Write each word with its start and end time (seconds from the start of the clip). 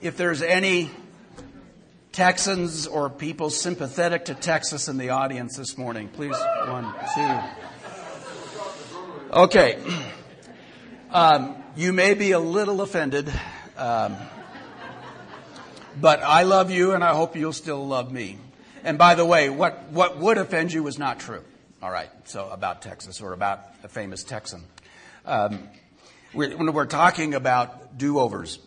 if 0.00 0.16
there's 0.16 0.40
any 0.42 0.90
Texans 2.12 2.86
or 2.86 3.10
people 3.10 3.50
sympathetic 3.50 4.26
to 4.26 4.34
Texas 4.34 4.88
in 4.88 4.96
the 4.96 5.10
audience 5.10 5.56
this 5.56 5.76
morning, 5.76 6.08
please, 6.08 6.36
one, 6.66 6.92
two. 7.14 7.40
Okay. 9.32 9.78
Um, 11.10 11.62
you 11.76 11.92
may 11.92 12.14
be 12.14 12.32
a 12.32 12.38
little 12.38 12.80
offended, 12.80 13.30
um, 13.76 14.16
but 16.00 16.22
I 16.22 16.44
love 16.44 16.70
you 16.70 16.92
and 16.92 17.04
I 17.04 17.14
hope 17.14 17.36
you'll 17.36 17.52
still 17.52 17.86
love 17.86 18.10
me. 18.10 18.38
And 18.82 18.96
by 18.96 19.14
the 19.14 19.24
way, 19.24 19.50
what, 19.50 19.90
what 19.90 20.18
would 20.18 20.38
offend 20.38 20.72
you 20.72 20.86
is 20.86 20.98
not 20.98 21.20
true. 21.20 21.44
All 21.82 21.90
right, 21.90 22.10
so 22.24 22.48
about 22.48 22.80
Texas 22.82 23.20
or 23.20 23.32
about 23.32 23.60
a 23.82 23.88
famous 23.88 24.24
Texan. 24.24 24.62
Um, 25.26 25.68
we're, 26.32 26.56
when 26.56 26.72
we're 26.72 26.86
talking 26.86 27.34
about 27.34 27.98
do 27.98 28.18
overs, 28.18 28.58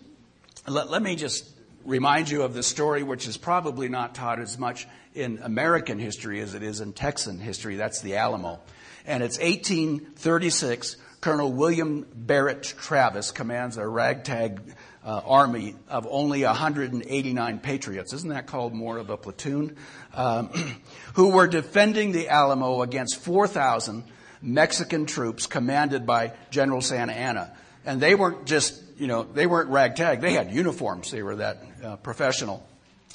let, 0.67 0.89
let 0.89 1.01
me 1.01 1.15
just 1.15 1.49
remind 1.85 2.29
you 2.29 2.43
of 2.43 2.53
the 2.53 2.63
story, 2.63 3.03
which 3.03 3.27
is 3.27 3.37
probably 3.37 3.89
not 3.89 4.15
taught 4.15 4.39
as 4.39 4.57
much 4.57 4.87
in 5.13 5.39
American 5.43 5.99
history 5.99 6.39
as 6.39 6.53
it 6.53 6.63
is 6.63 6.81
in 6.81 6.93
Texan 6.93 7.39
history. 7.39 7.75
That's 7.75 8.01
the 8.01 8.15
Alamo. 8.15 8.59
And 9.05 9.21
it's 9.21 9.37
1836. 9.37 10.97
Colonel 11.21 11.51
William 11.53 12.05
Barrett 12.13 12.63
Travis 12.63 13.31
commands 13.31 13.77
a 13.77 13.87
ragtag 13.87 14.61
uh, 15.05 15.21
army 15.25 15.75
of 15.89 16.07
only 16.09 16.43
189 16.43 17.59
patriots. 17.59 18.13
Isn't 18.13 18.29
that 18.29 18.47
called 18.47 18.73
more 18.73 18.97
of 18.97 19.09
a 19.09 19.17
platoon? 19.17 19.77
Um, 20.13 20.47
who 21.13 21.29
were 21.29 21.47
defending 21.47 22.11
the 22.11 22.29
Alamo 22.29 22.81
against 22.81 23.17
4,000 23.21 24.03
Mexican 24.41 25.05
troops 25.05 25.47
commanded 25.47 26.05
by 26.05 26.33
General 26.49 26.81
Santa 26.81 27.13
Anna. 27.13 27.55
And 27.85 28.01
they 28.01 28.15
weren't 28.15 28.45
just, 28.45 28.82
you 29.03 29.07
know, 29.07 29.23
they 29.23 29.47
weren't 29.47 29.69
ragtag. 29.69 30.21
They 30.21 30.31
had 30.31 30.53
uniforms. 30.53 31.11
They 31.11 31.23
were 31.23 31.35
that 31.35 31.61
uh, 31.83 31.95
professional. 31.97 32.65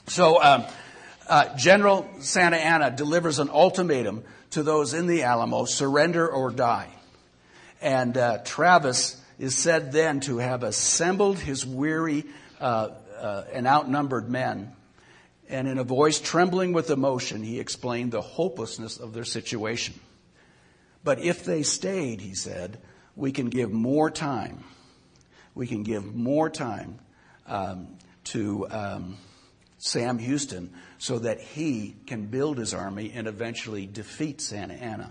So 0.07 0.39
um, 0.43 0.65
uh, 1.27 1.57
General 1.57 2.07
Santa 2.21 2.59
Anna 2.59 2.91
delivers 2.91 3.39
an 3.39 3.49
ultimatum 3.49 4.23
to 4.51 4.63
those 4.63 4.93
in 4.93 5.07
the 5.07 5.23
Alamo: 5.23 5.65
surrender 5.65 6.29
or 6.29 6.51
die. 6.51 6.91
And 7.81 8.19
uh, 8.19 8.41
Travis 8.45 9.19
is 9.39 9.57
said 9.57 9.91
then 9.91 10.21
to 10.21 10.37
have 10.37 10.63
assembled 10.63 11.39
his 11.39 11.65
weary 11.65 12.27
uh, 12.61 12.91
uh, 13.19 13.45
and 13.51 13.67
outnumbered 13.67 14.29
men. 14.29 14.71
And 15.49 15.67
in 15.67 15.79
a 15.79 15.85
voice 15.85 16.21
trembling 16.21 16.75
with 16.75 16.91
emotion, 16.91 17.43
he 17.43 17.61
explained 17.61 18.13
the 18.13 18.21
hopelessness 18.21 18.99
of 18.99 19.15
their 19.15 19.25
situation. 19.25 19.95
But 21.03 21.21
if 21.21 21.47
they 21.47 21.63
stayed, 21.63 22.21
he 22.21 22.35
said, 22.35 22.77
we 23.17 23.33
can 23.33 23.49
give 23.49 23.73
more 23.73 24.11
time. 24.11 24.65
We 25.59 25.67
can 25.67 25.83
give 25.83 26.15
more 26.15 26.49
time 26.49 27.01
um, 27.49 27.97
to 28.27 28.69
um, 28.71 29.17
Sam 29.79 30.21
Houston 30.21 30.73
so 30.99 31.19
that 31.19 31.41
he 31.41 31.97
can 32.07 32.27
build 32.27 32.59
his 32.59 32.75
army 32.75 33.11
and 33.13 33.27
eventually 33.27 33.85
defeat 33.85 34.41
Santa 34.41 34.75
Anna. 34.75 35.11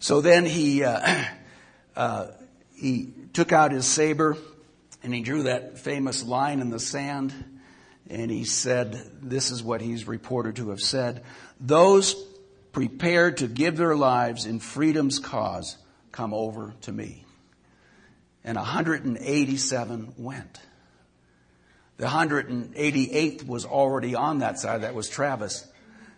So 0.00 0.20
then 0.20 0.44
he 0.44 0.84
uh, 0.84 1.24
uh, 1.96 2.26
he 2.74 3.08
took 3.32 3.52
out 3.52 3.72
his 3.72 3.86
saber 3.86 4.36
and 5.02 5.14
he 5.14 5.22
drew 5.22 5.44
that 5.44 5.78
famous 5.78 6.22
line 6.22 6.60
in 6.60 6.68
the 6.68 6.78
sand 6.78 7.32
and 8.10 8.30
he 8.30 8.44
said, 8.44 9.00
this 9.22 9.50
is 9.50 9.62
what 9.62 9.80
he's 9.80 10.06
reported 10.06 10.56
to 10.56 10.68
have 10.68 10.82
said. 10.82 11.22
Those 11.58 12.14
prepared 12.72 13.38
to 13.38 13.48
give 13.48 13.78
their 13.78 13.96
lives 13.96 14.44
in 14.44 14.60
freedom's 14.60 15.18
cause 15.18 15.78
come 16.10 16.34
over 16.34 16.74
to 16.82 16.92
me. 16.92 17.21
And 18.44 18.56
187 18.56 20.14
went. 20.18 20.60
The 21.98 22.06
188th 22.06 23.46
was 23.46 23.64
already 23.64 24.14
on 24.14 24.38
that 24.38 24.58
side. 24.58 24.82
That 24.82 24.94
was 24.94 25.08
Travis. 25.08 25.66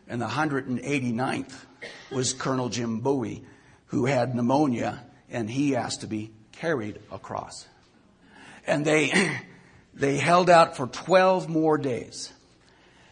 And 0.08 0.20
the 0.20 0.26
189th 0.26 1.52
was 2.10 2.32
Colonel 2.32 2.68
Jim 2.68 3.00
Bowie, 3.00 3.44
who 3.86 4.06
had 4.06 4.34
pneumonia 4.34 5.04
and 5.30 5.50
he 5.50 5.76
asked 5.76 6.02
to 6.02 6.06
be 6.06 6.30
carried 6.52 7.00
across. 7.10 7.66
And 8.66 8.84
they, 8.84 9.12
they 9.94 10.16
held 10.16 10.48
out 10.48 10.76
for 10.76 10.86
12 10.86 11.48
more 11.48 11.76
days. 11.76 12.32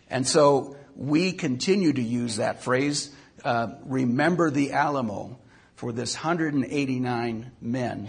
And 0.09 0.27
so 0.27 0.77
we 0.95 1.33
continue 1.33 1.93
to 1.93 2.03
use 2.03 2.37
that 2.37 2.63
phrase, 2.63 3.11
uh, 3.45 3.69
remember 3.85 4.51
the 4.51 4.73
Alamo, 4.73 5.39
for 5.75 5.93
this 5.93 6.15
189 6.15 7.51
men 7.61 8.09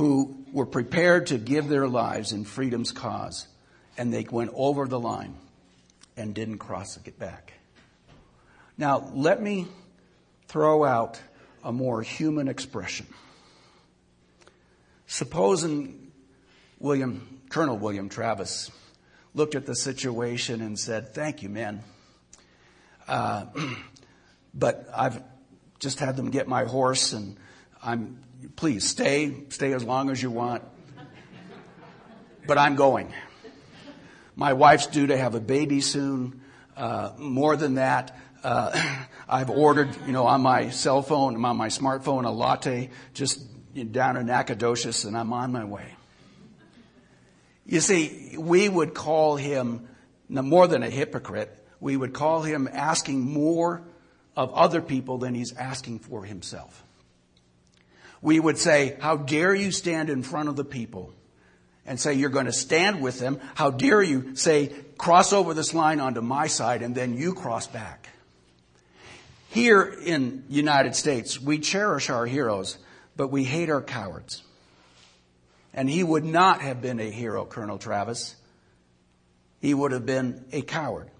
who 0.00 0.34
were 0.50 0.64
prepared 0.64 1.26
to 1.26 1.36
give 1.36 1.68
their 1.68 1.86
lives 1.86 2.32
in 2.32 2.42
freedom's 2.42 2.90
cause. 2.90 3.46
And 3.98 4.10
they 4.10 4.24
went 4.30 4.50
over 4.54 4.88
the 4.88 4.98
line 4.98 5.34
and 6.16 6.34
didn't 6.34 6.56
cross 6.56 6.96
it 6.96 7.18
back. 7.18 7.52
Now, 8.78 9.10
let 9.12 9.42
me 9.42 9.66
throw 10.48 10.84
out 10.84 11.20
a 11.62 11.70
more 11.70 12.00
human 12.00 12.48
expression. 12.48 13.08
Supposing 15.06 16.10
William, 16.78 17.42
Colonel 17.50 17.76
William 17.76 18.08
Travis 18.08 18.70
looked 19.34 19.54
at 19.54 19.66
the 19.66 19.76
situation 19.76 20.62
and 20.62 20.78
said, 20.78 21.12
Thank 21.12 21.42
you, 21.42 21.50
men. 21.50 21.82
Uh, 23.06 23.44
but 24.54 24.88
I've 24.96 25.22
just 25.78 25.98
had 25.98 26.16
them 26.16 26.30
get 26.30 26.48
my 26.48 26.64
horse 26.64 27.12
and 27.12 27.36
I'm, 27.82 28.18
please 28.56 28.86
stay, 28.86 29.44
stay 29.48 29.72
as 29.72 29.84
long 29.84 30.10
as 30.10 30.22
you 30.22 30.30
want. 30.30 30.62
But 32.46 32.58
I'm 32.58 32.76
going. 32.76 33.12
My 34.36 34.52
wife's 34.52 34.86
due 34.86 35.08
to 35.08 35.16
have 35.16 35.34
a 35.34 35.40
baby 35.40 35.80
soon. 35.80 36.40
Uh, 36.76 37.12
more 37.18 37.56
than 37.56 37.74
that, 37.74 38.16
uh, 38.42 39.04
I've 39.28 39.50
ordered, 39.50 39.90
you 40.06 40.12
know, 40.12 40.26
on 40.26 40.40
my 40.40 40.70
cell 40.70 41.02
phone, 41.02 41.42
on 41.44 41.56
my 41.56 41.68
smartphone, 41.68 42.24
a 42.24 42.30
latte 42.30 42.90
just 43.14 43.40
down 43.92 44.16
in 44.16 44.26
Nacogdoches 44.26 45.04
and 45.04 45.16
I'm 45.16 45.32
on 45.32 45.52
my 45.52 45.64
way. 45.64 45.94
You 47.66 47.80
see, 47.80 48.34
we 48.36 48.68
would 48.68 48.94
call 48.94 49.36
him 49.36 49.88
more 50.28 50.66
than 50.66 50.82
a 50.82 50.90
hypocrite. 50.90 51.56
We 51.78 51.96
would 51.96 52.12
call 52.12 52.42
him 52.42 52.68
asking 52.70 53.20
more 53.20 53.82
of 54.36 54.52
other 54.54 54.82
people 54.82 55.18
than 55.18 55.34
he's 55.34 55.52
asking 55.52 56.00
for 56.00 56.24
himself. 56.24 56.84
We 58.22 58.38
would 58.38 58.58
say, 58.58 58.96
how 59.00 59.16
dare 59.16 59.54
you 59.54 59.70
stand 59.72 60.10
in 60.10 60.22
front 60.22 60.48
of 60.48 60.56
the 60.56 60.64
people 60.64 61.12
and 61.86 61.98
say 61.98 62.14
you're 62.14 62.30
going 62.30 62.46
to 62.46 62.52
stand 62.52 63.00
with 63.00 63.18
them? 63.18 63.40
How 63.54 63.70
dare 63.70 64.02
you 64.02 64.36
say, 64.36 64.74
cross 64.98 65.32
over 65.32 65.54
this 65.54 65.72
line 65.72 66.00
onto 66.00 66.20
my 66.20 66.46
side 66.46 66.82
and 66.82 66.94
then 66.94 67.16
you 67.16 67.34
cross 67.34 67.66
back? 67.66 68.08
Here 69.48 69.82
in 69.82 70.44
United 70.48 70.94
States, 70.94 71.40
we 71.40 71.58
cherish 71.58 72.10
our 72.10 72.26
heroes 72.26 72.78
but 73.20 73.28
we 73.28 73.44
hate 73.44 73.68
our 73.68 73.82
cowards. 73.82 74.42
And 75.74 75.90
he 75.90 76.02
would 76.02 76.24
not 76.24 76.62
have 76.62 76.80
been 76.80 76.98
a 77.00 77.10
hero, 77.10 77.44
Colonel 77.44 77.76
Travis. 77.76 78.34
He 79.60 79.74
would 79.74 79.92
have 79.92 80.06
been 80.06 80.42
a 80.52 80.62
coward. 80.62 81.10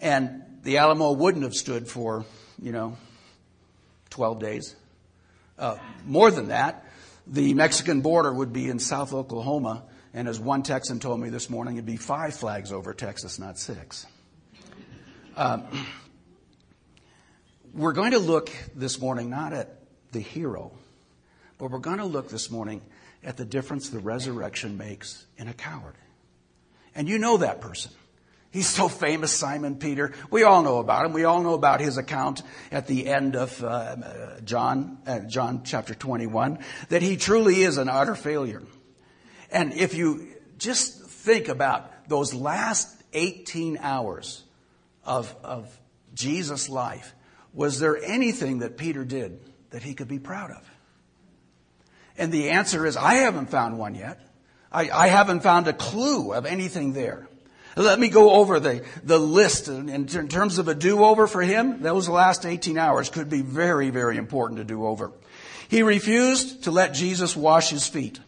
And 0.00 0.42
the 0.64 0.78
Alamo 0.78 1.12
wouldn't 1.12 1.44
have 1.44 1.54
stood 1.54 1.86
for, 1.86 2.24
you 2.60 2.72
know, 2.72 2.96
12 4.10 4.40
days. 4.40 4.74
Uh, 5.58 5.76
more 6.04 6.30
than 6.30 6.48
that, 6.48 6.84
the 7.26 7.54
Mexican 7.54 8.00
border 8.00 8.32
would 8.32 8.52
be 8.52 8.68
in 8.68 8.78
South 8.78 9.12
Oklahoma, 9.12 9.84
and 10.14 10.28
as 10.28 10.38
one 10.38 10.62
Texan 10.62 11.00
told 11.00 11.20
me 11.20 11.28
this 11.28 11.50
morning, 11.50 11.76
it'd 11.76 11.86
be 11.86 11.96
five 11.96 12.34
flags 12.34 12.72
over 12.72 12.94
Texas, 12.94 13.38
not 13.38 13.58
six. 13.58 14.06
Um, 15.36 15.64
we're 17.74 17.92
going 17.92 18.12
to 18.12 18.18
look 18.18 18.50
this 18.74 19.00
morning 19.00 19.30
not 19.30 19.52
at 19.52 19.78
the 20.12 20.20
hero. 20.20 20.72
But 21.58 21.72
we're 21.72 21.78
going 21.78 21.98
to 21.98 22.04
look 22.04 22.28
this 22.28 22.50
morning 22.50 22.80
at 23.22 23.36
the 23.36 23.44
difference 23.44 23.90
the 23.90 23.98
resurrection 23.98 24.78
makes 24.78 25.26
in 25.36 25.48
a 25.48 25.52
coward. 25.52 25.96
And 26.94 27.08
you 27.08 27.18
know 27.18 27.38
that 27.38 27.60
person. 27.60 27.92
He's 28.50 28.68
so 28.68 28.88
famous, 28.88 29.30
Simon 29.32 29.76
Peter. 29.76 30.12
We 30.30 30.42
all 30.42 30.62
know 30.62 30.78
about 30.78 31.04
him. 31.04 31.12
We 31.12 31.24
all 31.24 31.42
know 31.42 31.52
about 31.52 31.80
his 31.80 31.98
account 31.98 32.42
at 32.72 32.86
the 32.86 33.06
end 33.06 33.36
of 33.36 33.62
uh, 33.62 34.40
John, 34.42 34.98
uh, 35.06 35.20
John 35.20 35.62
chapter 35.64 35.94
21, 35.94 36.58
that 36.88 37.02
he 37.02 37.18
truly 37.18 37.62
is 37.62 37.76
an 37.76 37.90
utter 37.90 38.14
failure. 38.14 38.62
And 39.50 39.74
if 39.74 39.94
you 39.94 40.28
just 40.56 41.04
think 41.04 41.48
about 41.48 42.08
those 42.08 42.32
last 42.32 42.88
18 43.12 43.78
hours 43.82 44.42
of, 45.04 45.34
of 45.44 45.78
Jesus' 46.14 46.70
life, 46.70 47.14
was 47.52 47.80
there 47.80 47.98
anything 48.02 48.60
that 48.60 48.78
Peter 48.78 49.04
did 49.04 49.40
that 49.70 49.82
he 49.82 49.92
could 49.92 50.08
be 50.08 50.18
proud 50.18 50.50
of? 50.50 50.70
And 52.16 52.32
the 52.32 52.50
answer 52.50 52.86
is, 52.86 52.96
I 52.96 53.14
haven't 53.16 53.50
found 53.50 53.78
one 53.78 53.94
yet. 53.94 54.20
I, 54.72 54.90
I 54.90 55.08
haven't 55.08 55.40
found 55.42 55.68
a 55.68 55.72
clue 55.72 56.32
of 56.32 56.46
anything 56.46 56.94
there. 56.94 57.28
Let 57.78 58.00
me 58.00 58.08
go 58.08 58.32
over 58.32 58.58
the, 58.58 58.84
the 59.04 59.18
list 59.18 59.68
in, 59.68 59.88
in 59.88 60.06
terms 60.06 60.58
of 60.58 60.66
a 60.66 60.74
do-over 60.74 61.28
for 61.28 61.42
him. 61.42 61.80
Those 61.80 62.08
last 62.08 62.44
18 62.44 62.76
hours 62.76 63.08
could 63.08 63.30
be 63.30 63.42
very, 63.42 63.90
very 63.90 64.16
important 64.16 64.58
to 64.58 64.64
do 64.64 64.84
over. 64.84 65.12
He 65.68 65.82
refused 65.82 66.64
to 66.64 66.72
let 66.72 66.92
Jesus 66.92 67.36
wash 67.36 67.70
his 67.70 67.86
feet. 67.86 68.18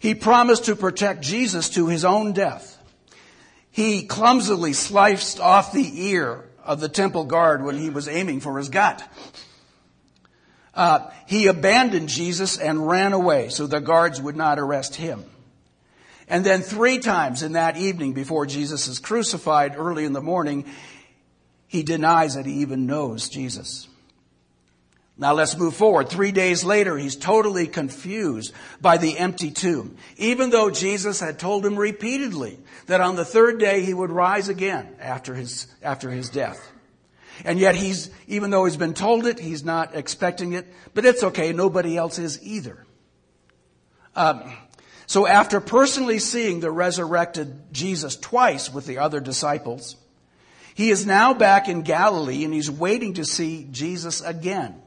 He 0.00 0.16
promised 0.16 0.64
to 0.64 0.74
protect 0.74 1.22
Jesus 1.22 1.68
to 1.70 1.86
his 1.86 2.04
own 2.04 2.32
death. 2.32 2.76
He 3.70 4.02
clumsily 4.02 4.72
sliced 4.72 5.38
off 5.38 5.72
the 5.72 6.06
ear 6.08 6.44
of 6.64 6.80
the 6.80 6.88
temple 6.88 7.26
guard 7.26 7.62
when 7.62 7.78
he 7.78 7.88
was 7.88 8.08
aiming 8.08 8.40
for 8.40 8.58
his 8.58 8.68
gut. 8.68 9.00
Uh, 10.74 11.08
he 11.26 11.46
abandoned 11.46 12.08
Jesus 12.08 12.58
and 12.58 12.88
ran 12.88 13.12
away 13.12 13.48
so 13.48 13.68
the 13.68 13.80
guards 13.80 14.20
would 14.20 14.36
not 14.36 14.58
arrest 14.58 14.96
him. 14.96 15.24
And 16.30 16.46
then 16.46 16.62
three 16.62 16.98
times 16.98 17.42
in 17.42 17.52
that 17.52 17.76
evening 17.76 18.12
before 18.12 18.46
Jesus 18.46 18.86
is 18.86 19.00
crucified 19.00 19.74
early 19.76 20.04
in 20.04 20.12
the 20.12 20.22
morning, 20.22 20.64
he 21.66 21.82
denies 21.82 22.36
that 22.36 22.46
he 22.46 22.60
even 22.60 22.86
knows 22.86 23.28
Jesus. 23.28 23.88
Now 25.18 25.34
let's 25.34 25.58
move 25.58 25.74
forward. 25.74 26.08
Three 26.08 26.32
days 26.32 26.64
later, 26.64 26.96
he's 26.96 27.16
totally 27.16 27.66
confused 27.66 28.54
by 28.80 28.96
the 28.96 29.18
empty 29.18 29.50
tomb. 29.50 29.96
Even 30.16 30.50
though 30.50 30.70
Jesus 30.70 31.20
had 31.20 31.38
told 31.38 31.66
him 31.66 31.76
repeatedly 31.76 32.58
that 32.86 33.02
on 33.02 33.16
the 33.16 33.24
third 33.24 33.58
day 33.58 33.84
he 33.84 33.92
would 33.92 34.10
rise 34.10 34.48
again 34.48 34.88
after 34.98 35.34
his, 35.34 35.66
after 35.82 36.10
his 36.10 36.30
death. 36.30 36.72
And 37.44 37.58
yet 37.58 37.74
he's, 37.74 38.08
even 38.28 38.50
though 38.50 38.64
he's 38.64 38.76
been 38.76 38.94
told 38.94 39.26
it, 39.26 39.38
he's 39.38 39.64
not 39.64 39.94
expecting 39.94 40.52
it, 40.52 40.66
but 40.94 41.04
it's 41.04 41.22
okay. 41.24 41.52
Nobody 41.52 41.96
else 41.96 42.18
is 42.18 42.42
either. 42.42 42.86
Um, 44.14 44.42
so 45.10 45.26
after 45.26 45.60
personally 45.60 46.20
seeing 46.20 46.60
the 46.60 46.70
resurrected 46.70 47.72
Jesus 47.72 48.14
twice 48.14 48.72
with 48.72 48.86
the 48.86 48.98
other 48.98 49.18
disciples, 49.18 49.96
he 50.76 50.90
is 50.90 51.04
now 51.04 51.34
back 51.34 51.68
in 51.68 51.82
Galilee 51.82 52.44
and 52.44 52.54
he's 52.54 52.70
waiting 52.70 53.14
to 53.14 53.24
see 53.24 53.66
Jesus 53.72 54.20
again. 54.20 54.80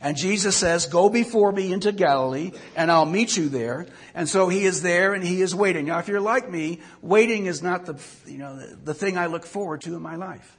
And 0.00 0.16
Jesus 0.16 0.56
says, 0.56 0.86
go 0.86 1.08
before 1.08 1.50
me 1.50 1.72
into 1.72 1.90
Galilee 1.90 2.52
and 2.76 2.92
I'll 2.92 3.06
meet 3.06 3.36
you 3.36 3.48
there. 3.48 3.88
And 4.14 4.28
so 4.28 4.48
he 4.48 4.66
is 4.66 4.82
there 4.82 5.14
and 5.14 5.24
he 5.24 5.42
is 5.42 5.52
waiting. 5.52 5.86
Now, 5.86 5.98
if 5.98 6.06
you're 6.06 6.20
like 6.20 6.48
me, 6.48 6.80
waiting 7.02 7.46
is 7.46 7.60
not 7.60 7.86
the, 7.86 8.00
you 8.30 8.38
know, 8.38 8.64
the, 8.84 8.94
thing 8.94 9.18
I 9.18 9.26
look 9.26 9.44
forward 9.46 9.80
to 9.80 9.96
in 9.96 10.02
my 10.02 10.14
life. 10.14 10.56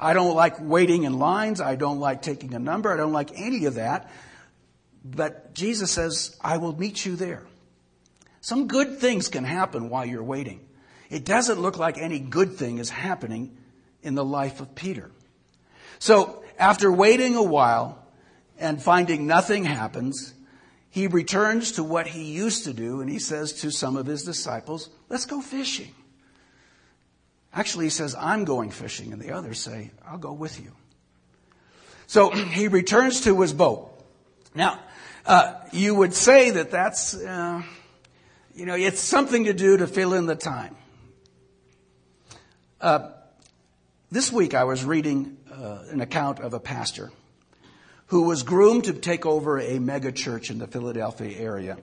I 0.00 0.14
don't 0.14 0.34
like 0.34 0.56
waiting 0.58 1.04
in 1.04 1.16
lines. 1.16 1.60
I 1.60 1.76
don't 1.76 2.00
like 2.00 2.22
taking 2.22 2.54
a 2.54 2.58
number. 2.58 2.92
I 2.92 2.96
don't 2.96 3.12
like 3.12 3.30
any 3.36 3.66
of 3.66 3.74
that. 3.74 4.10
But 5.04 5.54
Jesus 5.54 5.92
says, 5.92 6.36
I 6.40 6.56
will 6.56 6.76
meet 6.76 7.06
you 7.06 7.14
there. 7.14 7.44
Some 8.40 8.66
good 8.66 8.98
things 8.98 9.28
can 9.28 9.44
happen 9.44 9.90
while 9.90 10.06
you're 10.06 10.22
waiting. 10.22 10.66
It 11.10 11.24
doesn't 11.24 11.60
look 11.60 11.78
like 11.78 11.98
any 11.98 12.18
good 12.18 12.54
thing 12.54 12.78
is 12.78 12.90
happening 12.90 13.56
in 14.02 14.14
the 14.14 14.24
life 14.24 14.60
of 14.60 14.74
Peter. 14.74 15.10
So 15.98 16.42
after 16.58 16.90
waiting 16.90 17.34
a 17.34 17.42
while, 17.42 18.00
and 18.60 18.80
finding 18.80 19.26
nothing 19.26 19.64
happens, 19.64 20.34
he 20.90 21.06
returns 21.06 21.72
to 21.72 21.82
what 21.82 22.06
he 22.06 22.24
used 22.24 22.64
to 22.64 22.72
do 22.72 23.00
and 23.00 23.10
he 23.10 23.18
says 23.18 23.54
to 23.54 23.70
some 23.70 23.96
of 23.96 24.06
his 24.06 24.22
disciples, 24.22 24.90
let's 25.08 25.24
go 25.24 25.40
fishing. 25.40 25.94
Actually, 27.52 27.86
he 27.86 27.90
says, 27.90 28.14
I'm 28.14 28.44
going 28.44 28.70
fishing, 28.70 29.12
and 29.12 29.20
the 29.20 29.32
others 29.32 29.58
say, 29.58 29.90
I'll 30.06 30.18
go 30.18 30.32
with 30.32 30.60
you. 30.60 30.72
So 32.06 32.30
he 32.30 32.68
returns 32.68 33.22
to 33.22 33.40
his 33.40 33.52
boat. 33.52 33.90
Now, 34.54 34.78
uh, 35.26 35.54
you 35.72 35.96
would 35.96 36.14
say 36.14 36.50
that 36.50 36.70
that's, 36.70 37.14
uh, 37.14 37.62
you 38.54 38.66
know, 38.66 38.74
it's 38.74 39.00
something 39.00 39.44
to 39.44 39.52
do 39.52 39.76
to 39.76 39.86
fill 39.86 40.14
in 40.14 40.26
the 40.26 40.36
time. 40.36 40.76
Uh, 42.80 43.10
this 44.10 44.32
week 44.32 44.54
I 44.54 44.64
was 44.64 44.84
reading 44.84 45.36
uh, 45.50 45.84
an 45.90 46.00
account 46.00 46.40
of 46.40 46.54
a 46.54 46.60
pastor 46.60 47.12
who 48.06 48.22
was 48.22 48.42
groomed 48.42 48.84
to 48.84 48.92
take 48.92 49.24
over 49.24 49.60
a 49.60 49.78
mega 49.78 50.10
church 50.10 50.50
in 50.50 50.58
the 50.58 50.66
Philadelphia 50.66 51.38
area. 51.38 51.78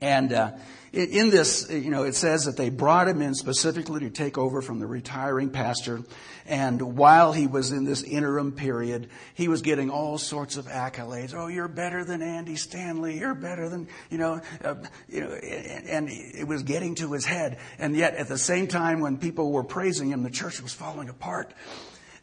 And 0.00 0.32
uh, 0.32 0.52
in 0.92 1.30
this, 1.30 1.68
you 1.70 1.90
know, 1.90 2.04
it 2.04 2.14
says 2.14 2.44
that 2.44 2.56
they 2.56 2.70
brought 2.70 3.08
him 3.08 3.20
in 3.20 3.34
specifically 3.34 4.00
to 4.00 4.10
take 4.10 4.38
over 4.38 4.62
from 4.62 4.78
the 4.78 4.86
retiring 4.86 5.50
pastor. 5.50 6.00
And 6.46 6.96
while 6.96 7.32
he 7.32 7.46
was 7.46 7.72
in 7.72 7.84
this 7.84 8.02
interim 8.02 8.52
period, 8.52 9.08
he 9.34 9.48
was 9.48 9.62
getting 9.62 9.90
all 9.90 10.16
sorts 10.16 10.56
of 10.56 10.66
accolades. 10.66 11.34
Oh, 11.34 11.48
you're 11.48 11.68
better 11.68 12.04
than 12.04 12.22
Andy 12.22 12.56
Stanley. 12.56 13.18
You're 13.18 13.34
better 13.34 13.68
than, 13.68 13.88
you 14.10 14.18
know, 14.18 14.40
uh, 14.64 14.74
you 15.08 15.20
know, 15.20 15.32
and, 15.32 16.08
it 16.08 16.46
was 16.46 16.62
getting 16.62 16.94
to 16.96 17.12
his 17.12 17.24
head. 17.24 17.58
And 17.78 17.96
yet, 17.96 18.14
at 18.14 18.28
the 18.28 18.38
same 18.38 18.66
time, 18.66 19.00
when 19.00 19.18
people 19.18 19.50
were 19.50 19.64
praising 19.64 20.10
him, 20.10 20.22
the 20.22 20.30
church 20.30 20.62
was 20.62 20.72
falling 20.72 21.08
apart. 21.08 21.52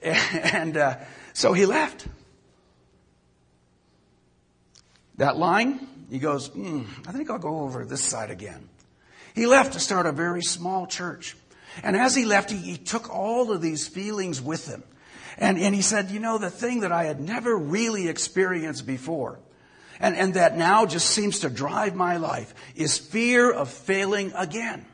And 0.03 0.75
uh, 0.75 0.97
so 1.31 1.53
he 1.53 1.65
left. 1.65 2.05
That 5.15 5.37
line, 5.37 5.87
he 6.13 6.19
goes, 6.19 6.49
mm, 6.49 6.85
I 7.07 7.11
think 7.11 7.31
I'll 7.31 7.39
go 7.39 7.61
over 7.61 7.83
this 7.85 8.03
side 8.03 8.29
again. 8.29 8.69
He 9.33 9.47
left 9.47 9.73
to 9.73 9.79
start 9.79 10.05
a 10.05 10.11
very 10.11 10.43
small 10.43 10.85
church. 10.85 11.35
And 11.81 11.95
as 11.95 12.13
he 12.13 12.23
left, 12.23 12.51
he, 12.51 12.57
he 12.57 12.77
took 12.77 13.09
all 13.09 13.51
of 13.51 13.63
these 13.63 13.87
feelings 13.87 14.39
with 14.39 14.67
him. 14.67 14.83
And, 15.39 15.57
and 15.57 15.73
he 15.73 15.81
said, 15.81 16.11
you 16.11 16.19
know, 16.19 16.37
the 16.37 16.51
thing 16.51 16.81
that 16.81 16.91
I 16.91 17.05
had 17.05 17.19
never 17.19 17.57
really 17.57 18.09
experienced 18.09 18.85
before, 18.85 19.39
and, 19.99 20.15
and 20.15 20.35
that 20.35 20.55
now 20.55 20.85
just 20.85 21.09
seems 21.09 21.39
to 21.39 21.49
drive 21.49 21.95
my 21.95 22.17
life, 22.17 22.53
is 22.75 22.95
fear 22.99 23.51
of 23.51 23.69
failing 23.69 24.33
again. 24.35 24.85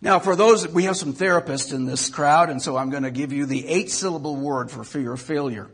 Now, 0.00 0.18
for 0.18 0.34
those, 0.34 0.66
we 0.66 0.82
have 0.82 0.96
some 0.96 1.14
therapists 1.14 1.72
in 1.72 1.84
this 1.84 2.10
crowd, 2.10 2.50
and 2.50 2.60
so 2.60 2.76
I'm 2.76 2.90
going 2.90 3.04
to 3.04 3.12
give 3.12 3.32
you 3.32 3.46
the 3.46 3.68
eight 3.68 3.92
syllable 3.92 4.34
word 4.34 4.72
for 4.72 4.82
fear 4.82 5.12
of 5.12 5.20
failure. 5.20 5.70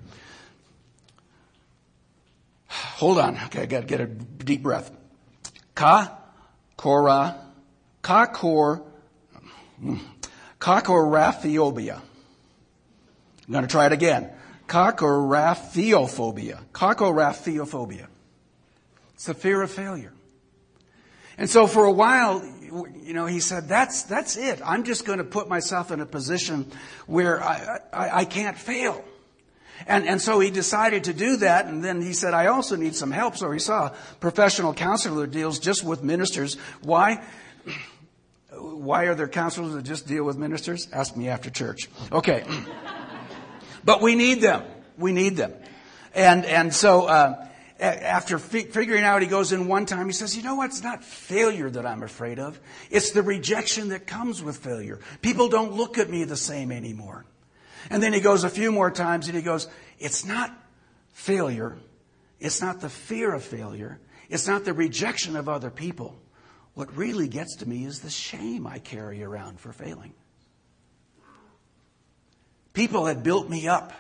Hold 3.01 3.19
on. 3.19 3.39
Okay, 3.47 3.63
I 3.63 3.67
got 3.67 3.81
to 3.81 3.87
get 3.87 4.03
a 4.03 4.07
deep 4.07 4.63
breath. 4.63 4.91
Ka, 5.75 6.19
kora, 6.77 7.35
ka 8.03 8.27
kor, 8.27 8.83
kakoraphobia. 10.59 11.99
I'm 13.47 13.53
going 13.53 13.63
to 13.65 13.71
try 13.71 13.87
it 13.87 13.93
again. 13.93 14.29
Kakoraphophobia. 14.67 16.61
Kakoraphophobia. 16.73 18.07
It's 19.15 19.25
the 19.25 19.33
fear 19.33 19.63
of 19.63 19.71
failure. 19.71 20.13
And 21.39 21.49
so 21.49 21.67
for 21.67 21.87
a 21.87 21.93
while, 21.93 22.45
you 23.03 23.15
know, 23.15 23.25
he 23.25 23.41
said, 23.41 23.67
that's, 23.67 24.03
that's 24.03 24.37
it. 24.37 24.61
I'm 24.63 24.85
just 24.85 25.07
going 25.07 25.21
to 25.21 25.25
put 25.25 25.49
myself 25.49 25.91
in 25.91 26.03
a 26.03 26.07
position 26.07 26.71
where 27.07 27.43
I, 27.43 27.79
I, 27.95 28.11
I 28.19 28.25
can't 28.27 28.59
fail. 28.59 29.03
And, 29.87 30.07
and 30.07 30.21
so 30.21 30.41
he 30.41 30.51
decided 30.51 31.05
to 31.05 31.13
do 31.13 31.37
that. 31.39 31.67
And 31.67 31.83
then 31.83 32.01
he 32.03 32.13
said, 32.13 32.35
I 32.35 32.47
also 32.47 32.77
need 32.77 32.95
some 32.95 33.11
help. 33.11 33.37
So 33.37 33.51
he 33.51 33.59
saw 33.59 33.87
a 33.87 33.97
professional 34.21 34.75
counselor 34.75 35.27
deals 35.27 35.59
just 35.59 35.85
with 35.85 36.03
ministers. 36.03 36.57
Why? 36.83 37.25
Why 38.53 39.05
are 39.05 39.15
there 39.15 39.29
counselors 39.29 39.75
that 39.75 39.83
just 39.83 40.07
deal 40.07 40.25
with 40.25 40.37
ministers? 40.37 40.89
Ask 40.93 41.17
me 41.17 41.29
after 41.29 41.51
church. 41.51 41.89
Okay. 42.13 42.45
but 43.85 44.03
we 44.03 44.15
need 44.15 44.41
them. 44.41 44.65
We 44.99 45.13
need 45.13 45.37
them. 45.37 45.55
And, 46.15 46.45
and 46.45 46.75
so, 46.75 47.07
uh, 47.07 47.47
after 47.81 48.39
figuring 48.39 49.05
out, 49.05 49.23
he 49.23 49.29
goes 49.29 49.53
in 49.53 49.67
one 49.67 49.87
time, 49.87 50.07
he 50.07 50.13
says, 50.13 50.37
you 50.37 50.43
know 50.43 50.55
what? 50.55 50.67
It's 50.67 50.83
not 50.83 51.03
failure 51.03 51.71
that 51.71 51.87
I'm 51.87 52.03
afraid 52.03 52.39
of. 52.39 52.61
It's 52.91 53.13
the 53.13 53.23
rejection 53.23 53.89
that 53.89 54.07
comes 54.07 54.43
with 54.43 54.59
failure. 54.59 55.01
People 55.23 55.49
don't 55.49 55.73
look 55.73 55.97
at 55.97 56.11
me 56.11 56.25
the 56.25 56.37
same 56.37 56.73
anymore. 56.73 57.25
And 57.89 58.03
then 58.03 58.13
he 58.13 58.21
goes 58.21 58.45
a 58.45 58.51
few 58.51 58.73
more 58.73 58.91
times 58.91 59.29
and 59.29 59.37
he 59.37 59.43
goes, 59.43 59.69
It's 59.99 60.25
not 60.25 60.53
failure. 61.13 61.79
It's 62.39 62.61
not 62.61 62.81
the 62.81 62.91
fear 62.91 63.33
of 63.33 63.45
failure. 63.45 64.01
It's 64.29 64.47
not 64.47 64.65
the 64.65 64.73
rejection 64.73 65.37
of 65.37 65.49
other 65.49 65.71
people. 65.71 66.21
What 66.75 66.97
really 66.97 67.29
gets 67.29 67.57
to 67.57 67.69
me 67.69 67.85
is 67.85 68.01
the 68.01 68.11
shame 68.11 68.67
I 68.67 68.79
carry 68.79 69.23
around 69.23 69.61
for 69.61 69.73
failing. 69.73 70.15
People 72.73 73.07
had 73.07 73.23
built 73.23 73.49
me 73.49 73.69
up. 73.69 73.93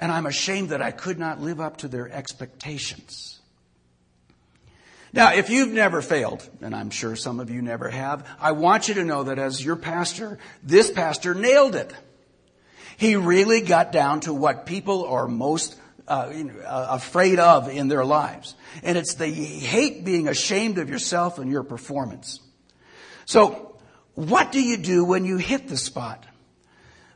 And 0.00 0.12
I'm 0.12 0.26
ashamed 0.26 0.70
that 0.70 0.82
I 0.82 0.90
could 0.90 1.18
not 1.18 1.40
live 1.40 1.60
up 1.60 1.78
to 1.78 1.88
their 1.88 2.08
expectations. 2.08 3.37
Now, 5.12 5.32
if 5.32 5.48
you've 5.48 5.72
never 5.72 6.02
failed, 6.02 6.48
and 6.60 6.74
I'm 6.74 6.90
sure 6.90 7.16
some 7.16 7.40
of 7.40 7.50
you 7.50 7.62
never 7.62 7.88
have, 7.88 8.26
I 8.38 8.52
want 8.52 8.88
you 8.88 8.94
to 8.94 9.04
know 9.04 9.24
that 9.24 9.38
as 9.38 9.64
your 9.64 9.76
pastor, 9.76 10.38
this 10.62 10.90
pastor 10.90 11.34
nailed 11.34 11.74
it. 11.74 11.92
He 12.98 13.16
really 13.16 13.60
got 13.60 13.92
down 13.92 14.20
to 14.20 14.34
what 14.34 14.66
people 14.66 15.06
are 15.06 15.26
most 15.26 15.76
uh, 16.06 16.32
uh, 16.64 16.86
afraid 16.90 17.38
of 17.38 17.68
in 17.68 17.88
their 17.88 18.04
lives. 18.04 18.54
And 18.82 18.98
it's 18.98 19.14
the 19.14 19.26
hate 19.26 20.04
being 20.04 20.28
ashamed 20.28 20.78
of 20.78 20.90
yourself 20.90 21.38
and 21.38 21.50
your 21.50 21.62
performance. 21.62 22.40
So, 23.24 23.78
what 24.14 24.52
do 24.52 24.60
you 24.60 24.76
do 24.76 25.04
when 25.04 25.24
you 25.24 25.36
hit 25.36 25.68
the 25.68 25.76
spot? 25.76 26.24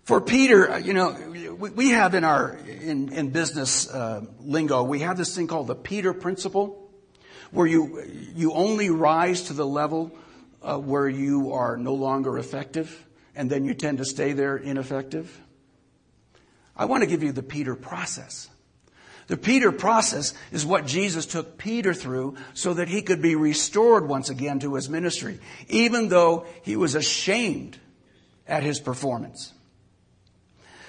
For 0.04 0.20
Peter, 0.20 0.70
uh, 0.70 0.78
you 0.78 0.94
know, 0.94 1.16
we 1.58 1.90
have 1.90 2.14
in 2.14 2.25
our, 2.25 2.58
in, 2.66 3.12
in 3.12 3.30
business 3.30 3.88
uh, 3.88 4.25
lingo, 4.40 4.82
we 4.82 5.00
have 5.00 5.16
this 5.16 5.34
thing 5.34 5.46
called 5.46 5.68
the 5.68 5.75
Peter 5.75 6.12
principle 6.12 6.81
where 7.52 7.66
you, 7.66 8.02
you 8.35 8.52
only 8.52 8.90
rise 8.90 9.44
to 9.44 9.52
the 9.52 9.66
level 9.66 10.11
uh, 10.62 10.78
where 10.78 11.09
you 11.09 11.52
are 11.52 11.76
no 11.76 11.94
longer 11.94 12.38
effective 12.38 13.06
and 13.35 13.49
then 13.49 13.64
you 13.64 13.75
tend 13.75 13.99
to 13.99 14.04
stay 14.04 14.32
there 14.32 14.56
ineffective? 14.56 15.40
I 16.76 16.87
want 16.87 17.02
to 17.02 17.06
give 17.06 17.23
you 17.23 17.32
the 17.32 17.42
Peter 17.42 17.75
process. 17.76 18.49
The 19.28 19.37
Peter 19.37 19.71
process 19.71 20.35
is 20.50 20.66
what 20.66 20.87
Jesus 20.87 21.26
took 21.26 21.56
Peter 21.56 21.94
through 21.94 22.37
so 22.54 22.75
that 22.75 22.88
he 22.88 23.02
could 23.02 23.23
be 23.23 23.37
restored 23.37 24.09
once 24.09 24.30
again 24.30 24.59
to 24.61 24.75
his 24.75 24.88
ministry, 24.88 25.38
even 25.68 26.09
though 26.09 26.47
he 26.62 26.76
was 26.76 26.94
ashamed 26.94 27.78
at 28.47 28.62
his 28.62 28.80
performance. 28.80 29.52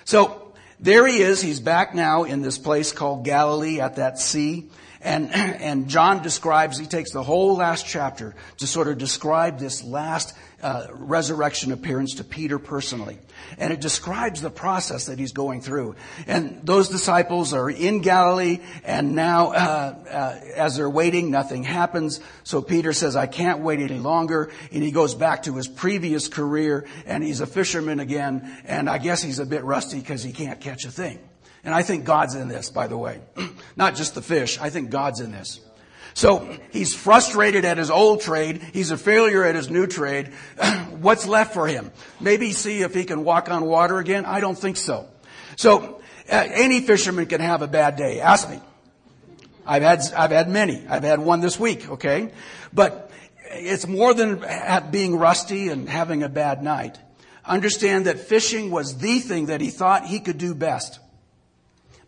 So 0.06 0.54
there 0.80 1.08
he 1.08 1.22
is. 1.22 1.42
He's 1.42 1.60
back 1.60 1.94
now 1.94 2.24
in 2.24 2.42
this 2.42 2.58
place 2.58 2.92
called 2.92 3.24
Galilee 3.24 3.80
at 3.80 3.98
that 3.98 4.20
sea. 4.20 4.70
And, 5.04 5.34
and 5.34 5.90
John 5.90 6.24
describes, 6.24 6.78
he 6.78 6.88
takes 6.88 7.12
the 7.12 7.24
whole 7.24 7.56
last 7.58 7.86
chapter 7.86 8.36
to 8.58 8.68
sort 8.68 8.88
of 8.88 8.98
describe 8.98 9.60
this 9.60 9.84
last 9.84 10.34
uh, 10.64 10.88
resurrection 10.94 11.74
appearance 11.74 12.16
to 12.16 12.24
Peter 12.24 12.58
personally. 12.58 13.20
And 13.58 13.74
it 13.74 13.82
describes 13.82 14.42
the 14.42 14.50
process 14.50 15.08
that 15.08 15.20
he's 15.20 15.34
going 15.34 15.60
through. 15.62 15.96
And 16.26 16.62
those 16.64 16.88
disciples 16.88 17.54
are 17.54 17.70
in 17.70 18.00
Galilee, 18.02 18.60
and 18.86 19.14
now, 19.14 19.52
uh, 19.52 19.96
uh, 20.10 20.40
as 20.56 20.78
they're 20.78 20.90
waiting, 20.90 21.30
nothing 21.30 21.64
happens. 21.64 22.22
So 22.46 22.62
Peter 22.62 22.94
says, 22.94 23.18
I 23.18 23.28
can't 23.28 23.60
wait 23.60 23.82
any 23.82 24.00
longer. 24.00 24.52
And 24.72 24.82
he 24.82 24.92
goes 24.92 25.16
back 25.16 25.44
to 25.44 25.56
his 25.58 25.68
previous 25.68 26.30
career, 26.30 26.86
and 27.06 27.24
he's 27.24 27.42
a 27.42 27.48
fisherman 27.48 28.00
again. 28.00 28.50
And 28.64 28.90
I 28.90 29.00
guess 29.00 29.22
he's 29.22 29.40
a 29.40 29.46
bit 29.46 29.66
rusty 29.66 30.00
because 30.00 30.24
he 30.24 30.32
can't 30.32 30.62
catch 30.62 30.86
a 30.86 30.92
thing. 30.92 31.20
And 31.64 31.74
I 31.74 31.84
think 31.84 32.06
God's 32.06 32.36
in 32.36 32.48
this, 32.48 32.70
by 32.70 32.88
the 32.88 32.98
way. 32.98 33.22
Not 33.76 33.96
just 33.96 34.16
the 34.16 34.22
fish. 34.22 34.60
I 34.60 34.70
think 34.70 34.90
God's 34.90 35.22
in 35.22 35.32
this. 35.32 35.62
So 36.14 36.58
he's 36.72 36.94
frustrated 36.94 37.66
at 37.66 37.78
his 37.78 37.90
old 37.90 38.22
trade. 38.22 38.62
He's 38.74 38.92
a 38.92 38.98
failure 38.98 39.44
at 39.44 39.56
his 39.56 39.70
new 39.70 39.88
trade. 39.88 40.28
What's 41.00 41.26
left 41.26 41.54
for 41.54 41.68
him? 41.68 41.92
Maybe 42.20 42.52
see 42.52 42.82
if 42.82 42.94
he 42.94 43.04
can 43.06 43.24
walk 43.24 43.50
on 43.50 43.66
water 43.66 43.98
again? 43.98 44.26
I 44.26 44.40
don't 44.40 44.58
think 44.58 44.78
so. 44.78 45.08
So 45.56 46.02
uh, 46.32 46.48
any 46.52 46.82
fisherman 46.82 47.26
can 47.26 47.42
have 47.42 47.62
a 47.62 47.68
bad 47.68 47.96
day. 47.96 48.20
Ask 48.20 48.50
me. 48.50 48.60
I've 49.66 49.82
had, 49.82 50.02
I've 50.16 50.32
had 50.32 50.50
many. 50.50 50.86
I've 50.88 51.04
had 51.04 51.20
one 51.20 51.40
this 51.40 51.60
week, 51.60 51.90
okay? 51.90 52.32
But 52.74 53.10
it's 53.46 53.88
more 53.88 54.14
than 54.14 54.44
being 54.92 55.18
rusty 55.18 55.70
and 55.70 55.88
having 55.88 56.22
a 56.22 56.30
bad 56.30 56.62
night. 56.62 57.00
Understand 57.46 58.06
that 58.06 58.20
fishing 58.20 58.72
was 58.72 58.98
the 58.98 59.20
thing 59.20 59.48
that 59.48 59.62
he 59.62 59.70
thought 59.70 60.06
he 60.06 60.20
could 60.20 60.38
do 60.38 60.54
best. 60.54 61.00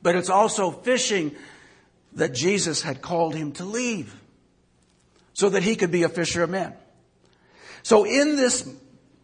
But 0.05 0.15
it's 0.15 0.29
also 0.29 0.69
fishing 0.69 1.35
that 2.13 2.31
Jesus 2.31 2.83
had 2.83 3.01
called 3.01 3.33
him 3.33 3.53
to 3.53 3.65
leave 3.65 4.13
so 5.33 5.49
that 5.49 5.63
he 5.63 5.75
could 5.75 5.89
be 5.89 6.03
a 6.03 6.09
fisher 6.09 6.43
of 6.43 6.51
men. 6.51 6.75
So 7.81 8.03
in 8.03 8.35
this 8.35 8.71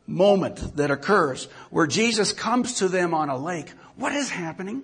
moment 0.07 0.77
that 0.77 0.89
occurs 0.89 1.47
where 1.69 1.85
Jesus 1.85 2.33
comes 2.33 2.79
to 2.79 2.87
them 2.87 3.13
on 3.13 3.29
a 3.29 3.37
lake, 3.37 3.69
what 3.95 4.11
is 4.13 4.31
happening? 4.31 4.81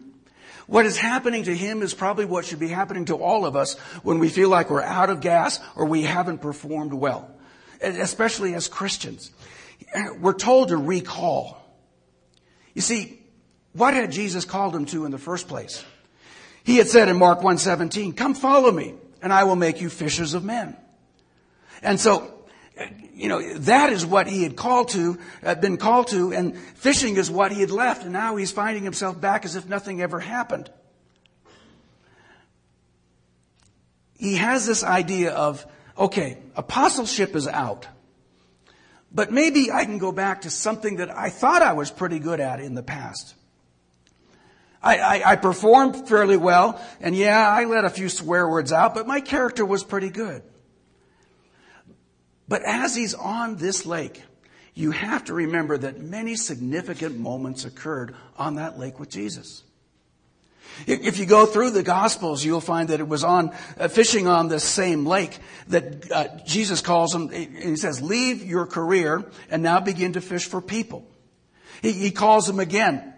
What 0.67 0.85
is 0.85 0.97
happening 0.97 1.45
to 1.45 1.55
him 1.55 1.81
is 1.81 1.95
probably 1.95 2.25
what 2.25 2.45
should 2.45 2.59
be 2.59 2.67
happening 2.67 3.05
to 3.05 3.15
all 3.15 3.47
of 3.47 3.55
us 3.55 3.73
when 4.03 4.19
we 4.19 4.29
feel 4.29 4.49
like 4.49 4.69
we're 4.69 4.83
out 4.83 5.09
of 5.09 5.19
gas 5.19 5.59
or 5.75 5.85
we 5.85 6.03
haven't 6.03 6.43
performed 6.43 6.93
well, 6.93 7.27
especially 7.81 8.53
as 8.53 8.67
Christians. 8.67 9.31
We're 10.19 10.33
told 10.33 10.67
to 10.67 10.77
recall. 10.77 11.57
You 12.75 12.83
see, 12.83 13.16
what 13.77 13.93
had 13.93 14.11
Jesus 14.11 14.43
called 14.43 14.75
him 14.75 14.85
to 14.87 15.05
in 15.05 15.11
the 15.11 15.17
first 15.17 15.47
place? 15.47 15.83
He 16.63 16.77
had 16.77 16.87
said 16.87 17.07
in 17.07 17.17
Mark 17.17 17.41
1:17, 17.41 18.13
"Come 18.13 18.33
follow 18.33 18.71
me, 18.71 18.95
and 19.21 19.31
I 19.31 19.43
will 19.43 19.55
make 19.55 19.79
you 19.79 19.89
fishers 19.89 20.33
of 20.33 20.43
men." 20.43 20.75
And 21.81 21.99
so, 21.99 22.33
you 23.13 23.29
know, 23.29 23.41
that 23.59 23.93
is 23.93 24.05
what 24.05 24.27
he 24.27 24.43
had 24.43 24.55
called 24.55 24.89
to, 24.89 25.17
uh, 25.43 25.55
been 25.55 25.77
called 25.77 26.07
to, 26.09 26.33
and 26.33 26.57
fishing 26.75 27.17
is 27.17 27.29
what 27.29 27.51
he 27.51 27.61
had 27.61 27.71
left, 27.71 28.03
and 28.03 28.13
now 28.13 28.35
he's 28.35 28.51
finding 28.51 28.83
himself 28.83 29.19
back 29.21 29.45
as 29.45 29.55
if 29.55 29.67
nothing 29.67 30.01
ever 30.01 30.19
happened. 30.19 30.69
He 34.17 34.37
has 34.37 34.65
this 34.65 34.83
idea 34.83 35.31
of, 35.31 35.65
okay, 35.97 36.39
apostleship 36.55 37.35
is 37.35 37.47
out. 37.47 37.87
But 39.11 39.31
maybe 39.31 39.71
I 39.71 39.85
can 39.85 39.99
go 39.99 40.11
back 40.11 40.41
to 40.41 40.49
something 40.49 40.97
that 40.97 41.15
I 41.15 41.29
thought 41.29 41.61
I 41.61 41.73
was 41.73 41.91
pretty 41.91 42.19
good 42.19 42.39
at 42.39 42.59
in 42.59 42.73
the 42.73 42.83
past. 42.83 43.35
I, 44.81 44.97
I, 44.97 45.31
I, 45.31 45.35
performed 45.35 46.07
fairly 46.07 46.37
well, 46.37 46.79
and 47.01 47.15
yeah, 47.15 47.49
I 47.49 47.65
let 47.65 47.83
a 47.83 47.89
few 47.89 48.09
swear 48.09 48.47
words 48.47 48.71
out, 48.71 48.93
but 48.93 49.07
my 49.07 49.21
character 49.21 49.65
was 49.65 49.83
pretty 49.83 50.09
good. 50.09 50.43
But 52.47 52.61
as 52.63 52.95
he's 52.95 53.13
on 53.13 53.57
this 53.57 53.85
lake, 53.85 54.21
you 54.73 54.91
have 54.91 55.25
to 55.25 55.33
remember 55.33 55.77
that 55.77 55.99
many 55.99 56.35
significant 56.35 57.17
moments 57.17 57.65
occurred 57.65 58.15
on 58.37 58.55
that 58.55 58.77
lake 58.77 58.99
with 58.99 59.09
Jesus. 59.09 59.63
If 60.85 61.17
you 61.17 61.25
go 61.25 61.47
through 61.47 61.71
the 61.71 61.81
Gospels, 61.81 62.45
you'll 62.45 62.61
find 62.61 62.89
that 62.89 62.99
it 62.99 63.07
was 63.07 63.23
on 63.23 63.55
uh, 63.79 63.87
fishing 63.87 64.27
on 64.27 64.47
this 64.47 64.63
same 64.63 65.07
lake 65.07 65.39
that 65.69 66.11
uh, 66.11 66.27
Jesus 66.45 66.81
calls 66.81 67.15
him. 67.15 67.31
And 67.33 67.63
he 67.63 67.75
says, 67.77 67.99
"Leave 67.99 68.43
your 68.43 68.67
career 68.67 69.25
and 69.49 69.63
now 69.63 69.79
begin 69.79 70.13
to 70.13 70.21
fish 70.21 70.45
for 70.45 70.61
people." 70.61 71.07
He, 71.81 71.93
he 71.93 72.11
calls 72.11 72.47
him 72.47 72.59
again 72.59 73.13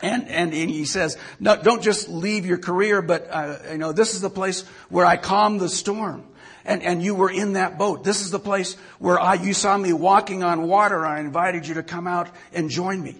and, 0.00 0.28
and, 0.28 0.52
he 0.52 0.84
says, 0.84 1.16
no, 1.38 1.60
don't 1.60 1.82
just 1.82 2.08
leave 2.08 2.46
your 2.46 2.58
career, 2.58 3.00
but, 3.00 3.28
uh, 3.30 3.58
you 3.70 3.78
know, 3.78 3.92
this 3.92 4.14
is 4.14 4.20
the 4.20 4.30
place 4.30 4.62
where 4.88 5.06
I 5.06 5.16
calmed 5.16 5.60
the 5.60 5.68
storm. 5.68 6.24
And, 6.64 6.82
and 6.82 7.02
you 7.02 7.14
were 7.14 7.30
in 7.30 7.54
that 7.54 7.78
boat. 7.78 8.04
This 8.04 8.20
is 8.22 8.30
the 8.30 8.38
place 8.38 8.74
where 8.98 9.20
I, 9.20 9.34
you 9.34 9.52
saw 9.52 9.76
me 9.76 9.92
walking 9.92 10.42
on 10.42 10.66
water. 10.66 11.04
I 11.04 11.20
invited 11.20 11.66
you 11.68 11.74
to 11.74 11.82
come 11.82 12.06
out 12.06 12.30
and 12.52 12.70
join 12.70 13.02
me. 13.02 13.16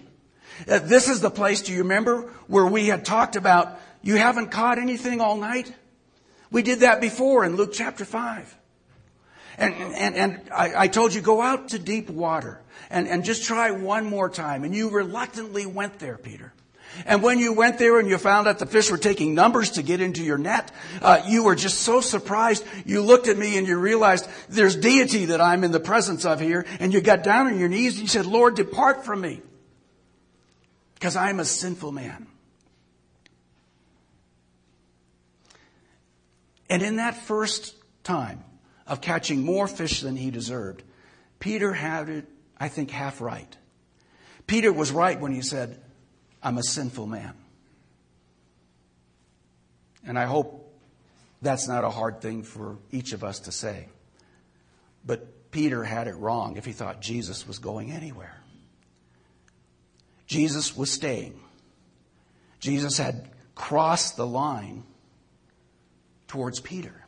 Uh, 0.67 0.79
this 0.79 1.09
is 1.09 1.21
the 1.21 1.29
place, 1.29 1.61
do 1.61 1.71
you 1.71 1.79
remember, 1.79 2.31
where 2.47 2.65
we 2.65 2.87
had 2.87 3.05
talked 3.05 3.35
about, 3.35 3.79
you 4.01 4.15
haven't 4.15 4.51
caught 4.51 4.79
anything 4.79 5.21
all 5.21 5.37
night? 5.37 5.71
We 6.51 6.61
did 6.61 6.79
that 6.79 7.01
before 7.01 7.45
in 7.45 7.55
Luke 7.55 7.71
chapter 7.73 8.05
5. 8.05 8.57
And, 9.57 9.73
and, 9.73 10.15
and 10.15 10.49
I, 10.53 10.83
I, 10.83 10.87
told 10.87 11.13
you, 11.13 11.21
go 11.21 11.41
out 11.41 11.69
to 11.69 11.79
deep 11.79 12.09
water 12.09 12.61
and, 12.89 13.07
and 13.07 13.23
just 13.23 13.43
try 13.45 13.71
one 13.71 14.05
more 14.05 14.29
time. 14.29 14.63
And 14.63 14.75
you 14.75 14.89
reluctantly 14.89 15.65
went 15.65 15.99
there, 15.99 16.17
Peter. 16.17 16.53
And 17.05 17.21
when 17.21 17.39
you 17.39 17.53
went 17.53 17.77
there 17.77 17.99
and 17.99 18.07
you 18.07 18.17
found 18.17 18.47
out 18.47 18.59
the 18.59 18.65
fish 18.65 18.89
were 18.89 18.97
taking 18.97 19.35
numbers 19.35 19.71
to 19.71 19.83
get 19.83 19.99
into 19.99 20.23
your 20.23 20.37
net, 20.37 20.71
uh, 21.01 21.21
you 21.27 21.43
were 21.43 21.55
just 21.55 21.79
so 21.79 21.99
surprised. 21.99 22.63
You 22.85 23.01
looked 23.01 23.27
at 23.27 23.37
me 23.37 23.57
and 23.57 23.67
you 23.67 23.77
realized 23.77 24.27
there's 24.47 24.75
deity 24.75 25.25
that 25.25 25.41
I'm 25.41 25.63
in 25.63 25.71
the 25.71 25.79
presence 25.79 26.25
of 26.25 26.39
here. 26.39 26.65
And 26.79 26.93
you 26.93 27.01
got 27.01 27.23
down 27.23 27.47
on 27.47 27.59
your 27.59 27.69
knees 27.69 27.93
and 27.93 28.03
you 28.03 28.07
said, 28.07 28.25
Lord, 28.25 28.55
depart 28.55 29.05
from 29.05 29.21
me. 29.21 29.41
Because 30.93 31.15
I'm 31.15 31.39
a 31.39 31.45
sinful 31.45 31.91
man. 31.91 32.27
And 36.69 36.81
in 36.81 36.95
that 36.95 37.15
first 37.15 37.75
time 38.03 38.43
of 38.87 39.01
catching 39.01 39.43
more 39.43 39.67
fish 39.67 40.01
than 40.01 40.15
he 40.15 40.31
deserved, 40.31 40.83
Peter 41.39 41.73
had 41.73 42.09
it, 42.09 42.25
I 42.57 42.69
think, 42.69 42.89
half 42.89 43.21
right. 43.21 43.55
Peter 44.47 44.71
was 44.71 44.91
right 44.91 45.19
when 45.19 45.31
he 45.31 45.41
said, 45.41 45.79
I'm 46.45 46.59
a 46.59 46.63
sinful 46.63 47.07
man. 47.07 47.33
And 50.05 50.17
I 50.17 50.25
hope 50.25 50.71
that's 51.41 51.67
not 51.67 51.83
a 51.83 51.89
hard 51.89 52.21
thing 52.21 52.43
for 52.43 52.77
each 52.91 53.13
of 53.13 53.23
us 53.23 53.39
to 53.41 53.51
say. 53.51 53.87
But 55.03 55.49
Peter 55.49 55.83
had 55.83 56.07
it 56.07 56.13
wrong 56.17 56.55
if 56.55 56.63
he 56.63 56.71
thought 56.71 57.01
Jesus 57.01 57.47
was 57.47 57.57
going 57.57 57.91
anywhere. 57.91 58.37
Jesus 60.27 60.77
was 60.77 60.91
staying. 60.91 61.39
Jesus 62.59 62.99
had 62.99 63.27
crossed 63.55 64.15
the 64.15 64.27
line 64.27 64.83
towards 66.27 66.59
Peter, 66.59 67.05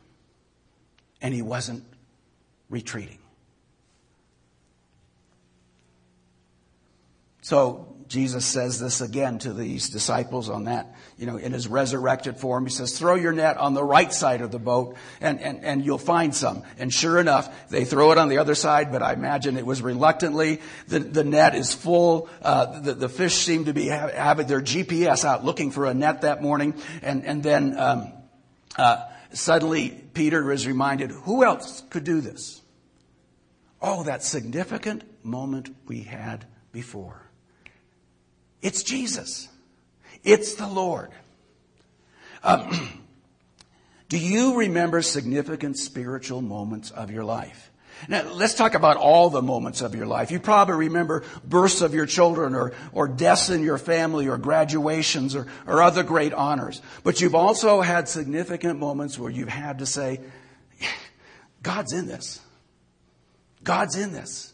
and 1.22 1.32
he 1.32 1.44
wasn't 1.44 1.84
retreating. 2.72 3.20
So 7.42 7.97
Jesus 8.08 8.46
says 8.46 8.80
this 8.80 9.02
again 9.02 9.40
to 9.40 9.54
these 9.54 9.90
disciples 9.90 10.50
on 10.50 10.66
that, 10.66 10.96
you 11.18 11.26
know, 11.26 11.38
in 11.38 11.52
his 11.52 11.68
resurrected 11.68 12.38
form. 12.38 12.66
He 12.66 12.72
says, 12.72 12.98
throw 12.98 13.16
your 13.16 13.34
net 13.34 13.58
on 13.58 13.74
the 13.74 13.84
right 13.84 14.14
side 14.14 14.42
of 14.42 14.52
the 14.52 14.60
boat 14.60 14.96
and, 15.20 15.42
and, 15.42 15.64
and 15.64 15.84
you'll 15.84 15.98
find 15.98 16.34
some. 16.34 16.64
And 16.78 16.94
sure 16.94 17.20
enough, 17.20 17.70
they 17.70 17.84
throw 17.84 18.12
it 18.12 18.18
on 18.18 18.30
the 18.30 18.38
other 18.38 18.56
side, 18.56 18.92
but 18.92 19.04
I 19.04 19.14
imagine 19.14 19.58
it 19.58 19.66
was 19.66 19.82
reluctantly. 19.82 20.62
The, 20.88 21.00
the 21.00 21.24
net 21.24 21.56
is 21.56 21.74
full. 21.74 22.30
Uh, 22.42 22.80
the, 22.80 22.94
the 22.94 23.10
fish 23.10 23.36
seem 23.36 23.66
to 23.66 23.74
be 23.74 23.88
having 23.88 24.48
their 24.48 24.62
GPS 24.62 25.26
out 25.26 25.44
looking 25.44 25.72
for 25.72 25.86
a 25.86 25.94
net 25.94 26.22
that 26.22 26.42
morning. 26.42 26.76
And, 27.02 27.26
and 27.26 27.44
then, 27.44 27.78
um, 27.78 28.14
uh, 28.78 29.04
suddenly 29.34 29.90
Peter 30.14 30.52
is 30.52 30.66
reminded, 30.66 31.12
who 31.12 31.44
else 31.44 31.84
could 31.90 32.04
do 32.04 32.22
this? 32.22 32.62
Oh, 33.82 34.04
that 34.04 34.24
significant 34.24 35.04
moment 35.24 35.76
we 35.88 36.02
had 36.02 36.46
before. 36.72 37.27
It's 38.62 38.84
Jesus. 38.84 39.48
It's 40.24 40.56
the 40.56 40.68
Lord. 40.68 41.12
Um, 42.44 43.04
do 44.10 44.18
you 44.18 44.58
remember 44.58 45.02
significant 45.02 45.78
spiritual 45.78 46.42
moments 46.42 46.92
of 46.92 47.12
your 47.12 47.24
life? 47.24 47.72
Now, 48.08 48.32
let's 48.32 48.54
talk 48.54 48.76
about 48.76 48.98
all 48.98 49.30
the 49.30 49.42
moments 49.42 49.82
of 49.82 49.96
your 49.96 50.06
life. 50.06 50.30
You 50.30 50.40
probably 50.40 50.76
remember 50.76 51.24
births 51.44 51.82
of 51.82 51.96
your 51.96 52.06
children 52.06 52.54
or, 52.54 52.74
or 52.94 53.08
deaths 53.08 53.50
in 53.50 53.64
your 53.64 53.80
family 53.80 54.28
or 54.28 54.38
graduations 54.38 55.36
or, 55.36 55.48
or 55.66 55.82
other 55.82 56.04
great 56.04 56.32
honors. 56.34 56.82
But 57.04 57.22
you've 57.22 57.34
also 57.34 57.82
had 57.82 58.08
significant 58.08 58.80
moments 58.80 59.18
where 59.18 59.32
you've 59.32 59.50
had 59.50 59.80
to 59.80 59.88
say, 59.88 60.22
God's 61.64 61.92
in 61.92 62.06
this. 62.06 62.40
God's 63.64 63.96
in 63.96 64.14
this. 64.14 64.54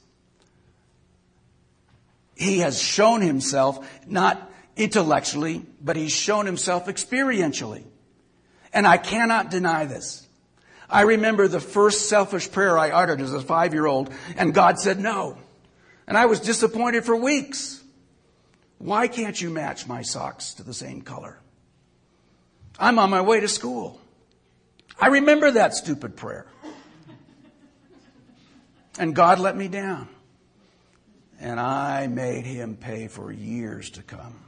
He 2.35 2.59
has 2.59 2.81
shown 2.81 3.21
himself 3.21 3.87
not 4.07 4.51
intellectually, 4.75 5.65
but 5.81 5.95
he's 5.95 6.11
shown 6.11 6.45
himself 6.45 6.87
experientially. 6.87 7.83
And 8.73 8.87
I 8.87 8.97
cannot 8.97 9.51
deny 9.51 9.85
this. 9.85 10.27
I 10.89 11.01
remember 11.01 11.47
the 11.47 11.59
first 11.59 12.09
selfish 12.09 12.51
prayer 12.51 12.77
I 12.77 12.89
uttered 12.91 13.21
as 13.21 13.33
a 13.33 13.41
five 13.41 13.73
year 13.73 13.85
old, 13.85 14.11
and 14.35 14.53
God 14.53 14.79
said 14.79 14.99
no. 14.99 15.37
And 16.07 16.17
I 16.17 16.25
was 16.25 16.39
disappointed 16.39 17.05
for 17.05 17.15
weeks. 17.15 17.81
Why 18.77 19.07
can't 19.07 19.39
you 19.39 19.49
match 19.49 19.87
my 19.87 20.01
socks 20.01 20.55
to 20.55 20.63
the 20.63 20.73
same 20.73 21.01
color? 21.01 21.39
I'm 22.77 22.99
on 22.99 23.09
my 23.09 23.21
way 23.21 23.39
to 23.39 23.47
school. 23.47 23.99
I 24.99 25.07
remember 25.07 25.51
that 25.51 25.73
stupid 25.73 26.15
prayer. 26.15 26.45
And 28.99 29.15
God 29.15 29.39
let 29.39 29.55
me 29.55 29.67
down. 29.67 30.09
And 31.43 31.59
I 31.59 32.07
made 32.07 32.45
him 32.45 32.77
pay 32.77 33.09
for 33.09 33.29
years 33.29 33.89
to 33.91 34.01
come. 34.01 34.39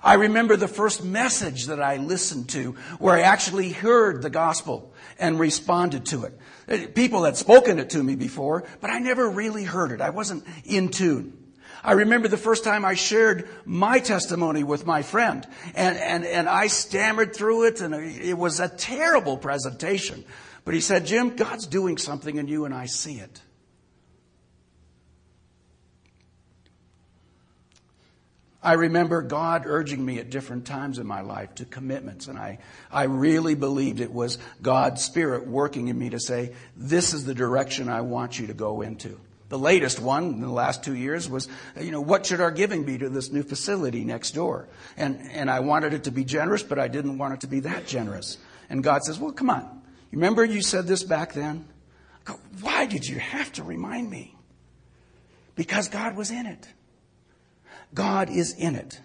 I 0.00 0.14
remember 0.14 0.54
the 0.54 0.68
first 0.68 1.02
message 1.02 1.66
that 1.66 1.82
I 1.82 1.96
listened 1.96 2.50
to 2.50 2.76
where 3.00 3.16
I 3.16 3.22
actually 3.22 3.70
heard 3.70 4.22
the 4.22 4.30
gospel 4.30 4.94
and 5.18 5.40
responded 5.40 6.06
to 6.06 6.30
it. 6.68 6.94
People 6.94 7.24
had 7.24 7.36
spoken 7.36 7.80
it 7.80 7.90
to 7.90 8.02
me 8.04 8.14
before, 8.14 8.62
but 8.80 8.90
I 8.90 9.00
never 9.00 9.28
really 9.28 9.64
heard 9.64 9.90
it. 9.90 10.00
I 10.00 10.10
wasn't 10.10 10.44
in 10.64 10.90
tune. 10.90 11.36
I 11.82 11.92
remember 11.92 12.28
the 12.28 12.36
first 12.36 12.62
time 12.62 12.84
I 12.84 12.94
shared 12.94 13.48
my 13.64 13.98
testimony 13.98 14.62
with 14.62 14.86
my 14.86 15.02
friend 15.02 15.44
and, 15.74 15.98
and, 15.98 16.24
and 16.24 16.48
I 16.48 16.68
stammered 16.68 17.34
through 17.34 17.64
it 17.64 17.80
and 17.80 17.92
it 17.92 18.38
was 18.38 18.60
a 18.60 18.68
terrible 18.68 19.36
presentation. 19.36 20.24
But 20.64 20.74
he 20.74 20.80
said, 20.80 21.06
Jim, 21.06 21.34
God's 21.34 21.66
doing 21.66 21.98
something 21.98 22.36
in 22.36 22.46
you 22.46 22.66
and 22.66 22.72
I 22.72 22.86
see 22.86 23.14
it. 23.14 23.40
I 28.66 28.72
remember 28.72 29.22
God 29.22 29.62
urging 29.64 30.04
me 30.04 30.18
at 30.18 30.28
different 30.28 30.66
times 30.66 30.98
in 30.98 31.06
my 31.06 31.20
life 31.20 31.54
to 31.54 31.64
commitments, 31.64 32.26
and 32.26 32.36
I, 32.36 32.58
I 32.90 33.04
really 33.04 33.54
believed 33.54 34.00
it 34.00 34.12
was 34.12 34.38
God's 34.60 35.04
Spirit 35.04 35.46
working 35.46 35.86
in 35.86 35.96
me 35.96 36.10
to 36.10 36.18
say, 36.18 36.52
This 36.76 37.14
is 37.14 37.24
the 37.24 37.34
direction 37.34 37.88
I 37.88 38.00
want 38.00 38.40
you 38.40 38.48
to 38.48 38.54
go 38.54 38.82
into. 38.82 39.20
The 39.50 39.58
latest 39.58 40.00
one 40.00 40.24
in 40.24 40.40
the 40.40 40.50
last 40.50 40.82
two 40.82 40.96
years 40.96 41.30
was, 41.30 41.46
you 41.80 41.92
know, 41.92 42.00
what 42.00 42.26
should 42.26 42.40
our 42.40 42.50
giving 42.50 42.82
be 42.82 42.98
to 42.98 43.08
this 43.08 43.30
new 43.30 43.44
facility 43.44 44.04
next 44.04 44.32
door? 44.32 44.66
And, 44.96 45.20
and 45.30 45.48
I 45.48 45.60
wanted 45.60 45.94
it 45.94 46.02
to 46.04 46.10
be 46.10 46.24
generous, 46.24 46.64
but 46.64 46.80
I 46.80 46.88
didn't 46.88 47.18
want 47.18 47.34
it 47.34 47.40
to 47.42 47.46
be 47.46 47.60
that 47.60 47.86
generous. 47.86 48.36
And 48.68 48.82
God 48.82 49.04
says, 49.04 49.16
Well, 49.16 49.30
come 49.30 49.48
on. 49.48 49.80
Remember 50.10 50.44
you 50.44 50.60
said 50.60 50.88
this 50.88 51.04
back 51.04 51.34
then? 51.34 51.68
Go, 52.24 52.34
Why 52.62 52.86
did 52.86 53.06
you 53.06 53.20
have 53.20 53.52
to 53.52 53.62
remind 53.62 54.10
me? 54.10 54.34
Because 55.54 55.86
God 55.86 56.16
was 56.16 56.32
in 56.32 56.46
it. 56.46 56.66
God 57.94 58.30
is 58.30 58.52
in 58.52 58.74
it. 58.74 59.00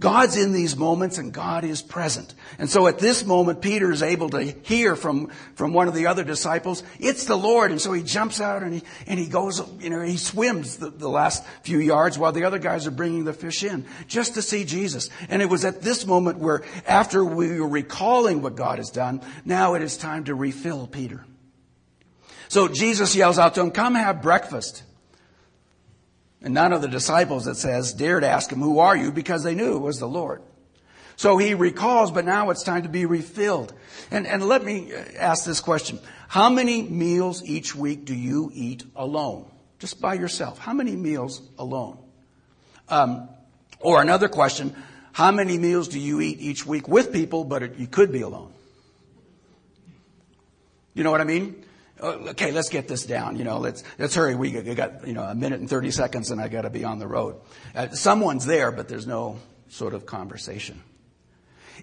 God's 0.00 0.38
in 0.38 0.52
these 0.52 0.76
moments 0.76 1.18
and 1.18 1.30
God 1.30 1.62
is 1.62 1.82
present. 1.82 2.34
And 2.58 2.70
so 2.70 2.86
at 2.86 2.98
this 2.98 3.26
moment, 3.26 3.60
Peter 3.60 3.92
is 3.92 4.02
able 4.02 4.30
to 4.30 4.42
hear 4.42 4.96
from, 4.96 5.28
from 5.54 5.74
one 5.74 5.88
of 5.88 5.94
the 5.94 6.06
other 6.06 6.24
disciples, 6.24 6.82
it's 6.98 7.26
the 7.26 7.36
Lord. 7.36 7.70
And 7.70 7.78
so 7.78 7.92
he 7.92 8.02
jumps 8.02 8.40
out 8.40 8.62
and 8.62 8.72
he, 8.72 8.82
and 9.06 9.20
he 9.20 9.26
goes, 9.26 9.60
you 9.78 9.90
know, 9.90 10.00
he 10.00 10.16
swims 10.16 10.78
the, 10.78 10.88
the 10.88 11.08
last 11.08 11.44
few 11.64 11.78
yards 11.78 12.18
while 12.18 12.32
the 12.32 12.44
other 12.44 12.58
guys 12.58 12.86
are 12.86 12.90
bringing 12.90 13.24
the 13.24 13.34
fish 13.34 13.62
in 13.62 13.84
just 14.08 14.34
to 14.34 14.42
see 14.42 14.64
Jesus. 14.64 15.10
And 15.28 15.42
it 15.42 15.50
was 15.50 15.66
at 15.66 15.82
this 15.82 16.06
moment 16.06 16.38
where 16.38 16.62
after 16.86 17.22
we 17.22 17.60
were 17.60 17.68
recalling 17.68 18.40
what 18.40 18.56
God 18.56 18.78
has 18.78 18.88
done, 18.88 19.20
now 19.44 19.74
it 19.74 19.82
is 19.82 19.98
time 19.98 20.24
to 20.24 20.34
refill 20.34 20.86
Peter. 20.86 21.26
So 22.48 22.68
Jesus 22.68 23.14
yells 23.14 23.38
out 23.38 23.54
to 23.56 23.60
him, 23.60 23.70
come 23.70 23.94
have 23.94 24.22
breakfast. 24.22 24.82
And 26.42 26.54
none 26.54 26.72
of 26.72 26.80
the 26.80 26.88
disciples, 26.88 27.46
it 27.46 27.56
says, 27.56 27.92
dared 27.92 28.24
ask 28.24 28.50
him, 28.50 28.60
Who 28.60 28.78
are 28.78 28.96
you? 28.96 29.12
because 29.12 29.42
they 29.42 29.54
knew 29.54 29.76
it 29.76 29.80
was 29.80 29.98
the 29.98 30.08
Lord. 30.08 30.42
So 31.16 31.36
he 31.36 31.52
recalls, 31.52 32.10
but 32.10 32.24
now 32.24 32.48
it's 32.48 32.62
time 32.62 32.84
to 32.84 32.88
be 32.88 33.04
refilled. 33.04 33.74
And, 34.10 34.26
and 34.26 34.42
let 34.42 34.64
me 34.64 34.90
ask 35.18 35.44
this 35.44 35.60
question. 35.60 36.00
How 36.28 36.48
many 36.48 36.82
meals 36.82 37.44
each 37.44 37.74
week 37.74 38.06
do 38.06 38.14
you 38.14 38.50
eat 38.54 38.84
alone? 38.96 39.50
Just 39.78 40.00
by 40.00 40.14
yourself. 40.14 40.58
How 40.58 40.72
many 40.72 40.96
meals 40.96 41.42
alone? 41.58 41.98
Um, 42.88 43.28
or 43.80 44.00
another 44.00 44.28
question, 44.28 44.74
how 45.12 45.30
many 45.30 45.58
meals 45.58 45.88
do 45.88 45.98
you 45.98 46.20
eat 46.20 46.40
each 46.40 46.64
week 46.64 46.88
with 46.88 47.12
people, 47.12 47.44
but 47.44 47.62
it, 47.62 47.76
you 47.76 47.86
could 47.86 48.12
be 48.12 48.22
alone? 48.22 48.52
You 50.94 51.04
know 51.04 51.10
what 51.10 51.20
I 51.20 51.24
mean? 51.24 51.64
Oh, 52.02 52.28
okay, 52.30 52.50
let's 52.50 52.70
get 52.70 52.88
this 52.88 53.04
down. 53.04 53.36
You 53.36 53.44
know, 53.44 53.58
let's 53.58 53.84
let's 53.98 54.14
hurry. 54.14 54.34
We 54.34 54.50
got 54.52 55.06
you 55.06 55.12
know 55.12 55.22
a 55.22 55.34
minute 55.34 55.60
and 55.60 55.68
thirty 55.68 55.90
seconds, 55.90 56.30
and 56.30 56.40
I 56.40 56.48
got 56.48 56.62
to 56.62 56.70
be 56.70 56.84
on 56.84 56.98
the 56.98 57.06
road. 57.06 57.36
Uh, 57.74 57.88
someone's 57.90 58.46
there, 58.46 58.72
but 58.72 58.88
there's 58.88 59.06
no 59.06 59.38
sort 59.68 59.94
of 59.94 60.06
conversation. 60.06 60.82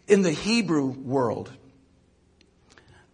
In 0.07 0.21
the 0.21 0.31
Hebrew 0.31 0.87
world, 0.87 1.51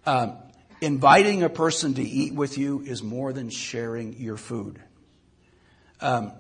uh, 0.05 0.33
inviting 0.81 1.43
a 1.43 1.49
person 1.49 1.93
to 1.95 2.03
eat 2.03 2.33
with 2.33 2.57
you 2.57 2.81
is 2.81 3.03
more 3.03 3.33
than 3.33 3.49
sharing 3.49 4.13
your 4.13 4.37
food. 4.37 4.79
Um, 6.01 6.31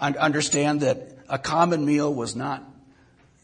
understand 0.00 0.80
that 0.80 1.18
a 1.28 1.38
common 1.38 1.84
meal 1.84 2.12
was 2.12 2.34
not 2.36 2.64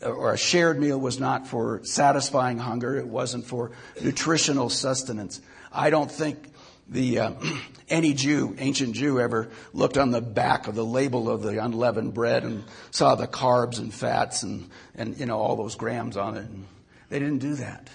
or 0.03 0.33
a 0.33 0.39
shared 0.39 0.81
meal 0.81 0.99
was 0.99 1.21
not 1.21 1.47
for 1.47 1.81
satisfying 1.85 2.59
hunger. 2.59 2.97
It 2.97 3.07
wasn't 3.07 3.47
for 3.47 3.73
nutritional 4.03 4.71
sustenance. 4.71 5.41
I 5.73 5.91
don't 5.91 6.11
think 6.11 6.49
the 6.89 7.19
uh, 7.21 7.33
any 7.89 8.13
Jew, 8.13 8.55
ancient 8.59 8.95
Jew, 8.95 9.21
ever 9.21 9.51
looked 9.73 9.97
on 9.97 10.11
the 10.11 10.21
back 10.21 10.67
of 10.67 10.75
the 10.75 10.85
label 10.85 11.31
of 11.31 11.43
the 11.43 11.63
unleavened 11.63 12.15
bread 12.15 12.45
and 12.45 12.65
saw 12.91 13.15
the 13.15 13.27
carbs 13.27 13.79
and 13.79 13.93
fats 13.93 14.43
and 14.43 14.69
and 14.95 15.19
you 15.19 15.27
know 15.27 15.39
all 15.39 15.57
those 15.57 15.77
grams 15.77 16.17
on 16.17 16.37
it. 16.37 16.45
And 16.45 16.67
they 17.09 17.19
didn't 17.19 17.39
do 17.39 17.55
that. 17.55 17.89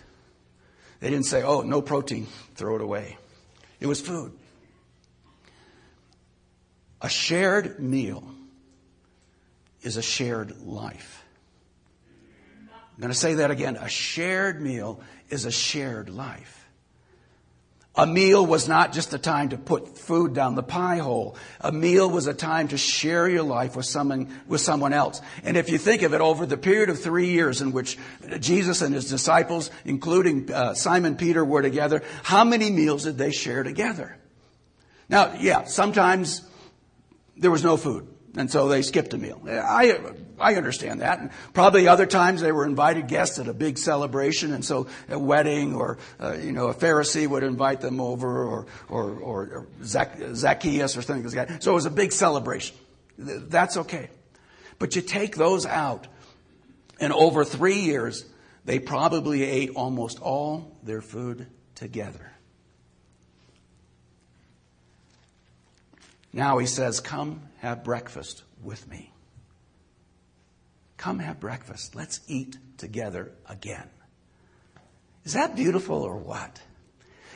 They 0.99 1.09
didn't 1.09 1.25
say, 1.25 1.43
"Oh, 1.43 1.61
no 1.61 1.81
protein, 1.81 2.27
throw 2.55 2.75
it 2.75 2.81
away." 2.81 3.17
It 3.79 3.87
was 3.87 4.01
food. 4.01 4.31
A 7.01 7.09
shared 7.09 7.79
meal 7.79 8.23
is 9.81 9.97
a 9.97 10.01
shared 10.01 10.61
life. 10.61 11.23
I'm 12.95 13.01
going 13.01 13.11
to 13.11 13.17
say 13.17 13.35
that 13.35 13.51
again. 13.51 13.75
A 13.75 13.89
shared 13.89 14.61
meal 14.61 15.01
is 15.29 15.45
a 15.45 15.51
shared 15.51 16.09
life. 16.09 16.64
A 17.97 18.05
meal 18.05 18.45
was 18.45 18.67
not 18.67 18.91
just 18.91 19.13
a 19.13 19.17
time 19.17 19.49
to 19.49 19.57
put 19.57 19.97
food 19.97 20.33
down 20.33 20.55
the 20.55 20.63
pie 20.63 20.97
hole. 20.97 21.37
A 21.61 21.71
meal 21.71 22.09
was 22.09 22.27
a 22.27 22.33
time 22.33 22.67
to 22.69 22.77
share 22.77 23.29
your 23.29 23.43
life 23.43 23.75
with 23.75 23.85
someone, 23.85 24.37
with 24.47 24.59
someone 24.59 24.91
else. 24.91 25.21
And 25.43 25.55
if 25.55 25.69
you 25.69 25.77
think 25.77 26.01
of 26.01 26.13
it, 26.13 26.19
over 26.19 26.45
the 26.45 26.57
period 26.57 26.89
of 26.89 27.01
three 27.01 27.29
years 27.29 27.61
in 27.61 27.71
which 27.71 27.97
Jesus 28.39 28.81
and 28.81 28.93
his 28.93 29.09
disciples, 29.09 29.71
including 29.85 30.51
uh, 30.51 30.73
Simon 30.73 31.15
Peter, 31.15 31.45
were 31.45 31.61
together, 31.61 32.03
how 32.23 32.43
many 32.43 32.69
meals 32.69 33.03
did 33.03 33.17
they 33.17 33.31
share 33.31 33.63
together? 33.63 34.17
Now, 35.07 35.33
yeah, 35.39 35.63
sometimes 35.63 36.41
there 37.37 37.51
was 37.51 37.63
no 37.63 37.77
food. 37.77 38.07
And 38.37 38.51
so 38.51 38.67
they 38.67 38.81
skipped 38.81 39.13
a 39.13 39.17
meal. 39.17 39.41
I, 39.47 39.97
I 40.37 40.55
understand 40.55 41.01
that. 41.01 41.19
And 41.19 41.29
probably 41.53 41.87
other 41.87 42.05
times 42.05 42.41
they 42.41 42.51
were 42.51 42.65
invited 42.65 43.07
guests 43.07 43.39
at 43.39 43.47
a 43.47 43.53
big 43.53 43.77
celebration. 43.77 44.53
And 44.53 44.63
so 44.63 44.87
a 45.07 45.17
wedding 45.17 45.73
or, 45.73 45.97
uh, 46.19 46.33
you 46.33 46.51
know, 46.51 46.67
a 46.67 46.73
Pharisee 46.73 47.27
would 47.27 47.43
invite 47.43 47.79
them 47.79 48.01
over 48.01 48.43
or, 48.43 48.65
or, 48.89 49.11
or 49.19 49.67
Zacchaeus 49.83 50.97
or 50.97 51.01
something 51.01 51.23
like 51.23 51.47
that. 51.47 51.63
So 51.63 51.71
it 51.71 51.75
was 51.75 51.85
a 51.85 51.91
big 51.91 52.11
celebration. 52.11 52.75
That's 53.17 53.77
okay. 53.77 54.09
But 54.79 54.97
you 54.97 55.01
take 55.01 55.37
those 55.37 55.65
out 55.65 56.07
and 56.99 57.11
over 57.13 57.43
three 57.43 57.79
years, 57.79 58.25
they 58.63 58.79
probably 58.79 59.43
ate 59.43 59.71
almost 59.71 60.19
all 60.19 60.77
their 60.83 61.01
food 61.01 61.47
together. 61.75 62.31
Now 66.31 66.57
he 66.57 66.65
says, 66.65 66.99
Come 66.99 67.41
have 67.65 67.83
breakfast 67.83 68.43
with 68.63 68.87
me. 68.87 69.11
Come 70.97 71.17
have 71.17 71.39
breakfast. 71.39 71.95
Let's 71.95 72.19
eat 72.27 72.57
together 72.77 73.31
again. 73.49 73.89
Is 75.23 75.33
that 75.33 75.55
beautiful 75.55 76.03
or 76.03 76.15
what? 76.15 76.61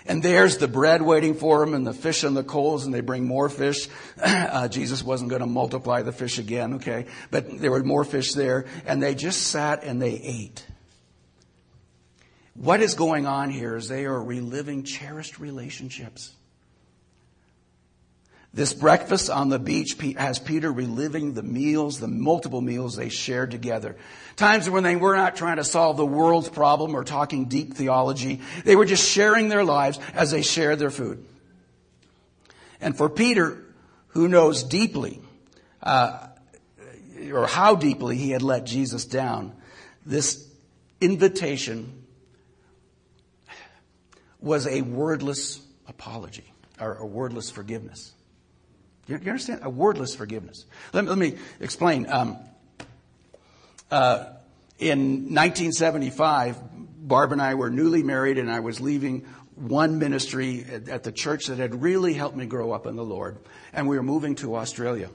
And 0.06 0.22
there's 0.22 0.58
the 0.58 0.68
bread 0.68 1.02
waiting 1.02 1.34
for 1.34 1.60
them 1.60 1.74
and 1.74 1.86
the 1.86 1.94
fish 1.94 2.24
and 2.24 2.38
the 2.38 2.44
coals 2.44 2.86
and 2.86 2.94
they 2.94 3.02
bring 3.02 3.26
more 3.26 3.50
fish. 3.50 3.88
Uh, 4.22 4.68
Jesus 4.68 5.04
wasn't 5.04 5.30
going 5.30 5.42
to 5.42 5.48
multiply 5.48 6.02
the 6.02 6.12
fish 6.12 6.38
again, 6.38 6.76
okay? 6.76 7.06
But 7.32 7.60
there 7.60 7.72
were 7.72 7.84
more 7.84 8.04
fish 8.04 8.34
there 8.34 8.66
and 8.86 9.02
they 9.02 9.16
just 9.16 9.48
sat 9.48 9.84
and 9.84 10.02
they 10.02 10.14
ate. 10.14 10.66
What 12.54 12.82
is 12.82 12.94
going 12.94 13.26
on 13.26 13.50
here 13.50 13.76
is 13.76 13.88
they 13.88 14.06
are 14.06 14.22
reliving 14.22 14.84
cherished 14.84 15.40
relationships. 15.40 16.34
This 18.60 18.74
breakfast 18.74 19.30
on 19.30 19.48
the 19.48 19.58
beach 19.58 19.96
has 20.18 20.38
Peter 20.38 20.70
reliving 20.70 21.34
the 21.34 21.42
meals, 21.42 22.02
the 22.02 22.10
multiple 22.10 22.60
meals 22.60 22.98
they 22.98 23.08
shared 23.08 23.52
together. 23.52 23.96
Times 24.36 24.70
when 24.70 24.84
they 24.84 24.98
were 24.98 25.16
not 25.16 25.38
trying 25.38 25.56
to 25.56 25.64
solve 25.64 25.96
the 25.96 26.06
world's 26.06 26.50
problem 26.50 26.94
or 26.94 27.06
talking 27.06 27.46
deep 27.46 27.76
theology. 27.76 28.42
They 28.66 28.76
were 28.76 28.84
just 28.84 29.10
sharing 29.10 29.48
their 29.48 29.64
lives 29.64 29.98
as 30.14 30.32
they 30.32 30.42
shared 30.42 30.78
their 30.78 30.92
food. 30.92 31.26
And 32.82 32.98
for 32.98 33.08
Peter, 33.08 33.64
who 34.08 34.28
knows 34.28 34.64
deeply, 34.64 35.22
uh, 35.82 36.28
or 37.32 37.48
how 37.48 37.76
deeply 37.76 38.18
he 38.18 38.32
had 38.32 38.42
let 38.42 38.66
Jesus 38.66 39.06
down, 39.06 39.54
this 40.06 40.46
invitation 41.00 42.04
was 44.42 44.68
a 44.68 44.82
wordless 44.82 45.62
apology 45.88 46.52
or 46.78 46.96
a 46.96 47.06
wordless 47.06 47.50
forgiveness. 47.50 48.12
Do 49.10 49.16
you, 49.16 49.32
understand? 49.32 49.62
A 49.64 49.72
wordless 49.72 50.14
forgiveness. 50.14 50.66
Let 50.94 51.04
me, 51.04 51.10
let 51.10 51.18
me 51.18 51.36
explain. 51.60 52.06
Um, 52.08 52.38
uh, 53.90 54.26
in 54.78 55.34
1975, 55.34 56.58
Barb 57.00 57.32
and 57.32 57.42
I 57.42 57.56
were 57.56 57.72
newly 57.72 58.04
married, 58.04 58.38
and 58.38 58.52
I 58.52 58.60
was 58.60 58.80
leaving 58.80 59.26
one 59.56 59.98
ministry 59.98 60.64
at, 60.72 60.90
at 60.90 61.04
the 61.04 61.12
church 61.12 61.48
that 61.48 61.58
had 61.58 61.82
really 61.82 62.14
helped 62.14 62.38
me 62.38 62.46
grow 62.46 62.72
up 62.72 62.86
in 62.86 62.96
the 62.96 63.04
Lord, 63.04 63.40
and 63.74 63.88
we 63.88 63.96
were 63.98 64.04
moving 64.04 64.36
to 64.36 64.56
Australia. 64.56 65.10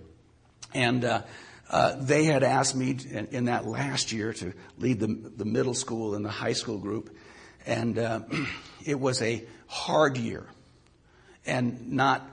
And 0.74 1.04
uh, 1.04 1.22
uh, 1.70 1.94
they 2.00 2.24
had 2.24 2.42
asked 2.42 2.74
me 2.74 2.98
in, 3.08 3.28
in, 3.28 3.44
that 3.44 3.64
last 3.64 4.10
year 4.10 4.32
to 4.32 4.54
lead 4.76 4.98
the, 4.98 5.06
the 5.06 5.44
middle 5.44 5.72
school 5.72 6.16
and 6.16 6.24
the 6.24 6.30
high 6.30 6.54
school 6.54 6.78
group, 6.78 7.16
and 7.64 7.96
uh, 7.96 8.22
it 8.84 8.98
was 8.98 9.22
a 9.22 9.44
hard 9.68 10.16
year, 10.16 10.48
and 11.46 11.92
not 11.92 12.28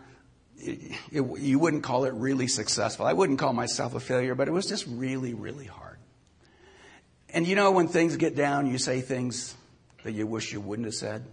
it, 0.62 0.98
it, 1.12 1.40
you 1.40 1.60
wouldn't 1.60 1.84
call 1.84 2.06
it 2.06 2.14
really 2.14 2.48
successful. 2.48 3.06
I 3.06 3.14
wouldn't 3.14 3.40
call 3.40 3.54
myself 3.54 3.96
a 3.96 4.00
failure, 4.00 4.36
but 4.36 4.48
it 4.48 4.52
was 4.52 4.68
just 4.68 4.86
really, 4.88 5.34
really 5.34 5.66
hard. 5.66 5.98
And 7.34 7.48
you 7.48 7.56
know, 7.56 7.72
when 7.72 7.88
things 7.88 8.18
get 8.18 8.36
down, 8.36 8.68
you 8.68 8.78
say 8.78 9.02
things 9.02 9.56
that 10.04 10.12
you 10.12 10.28
wish 10.28 10.52
you 10.52 10.62
wouldn't 10.62 10.86
have 10.86 10.96
said. 10.96 11.26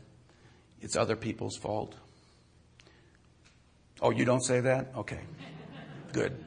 It's 0.81 0.97
other 0.97 1.17
people's 1.17 1.57
fault. 1.57 1.95
Oh, 4.01 4.11
you 4.11 4.25
don't 4.25 4.43
say 4.43 4.61
that? 4.61 4.93
Okay. 4.97 5.21
Good. 6.13 6.45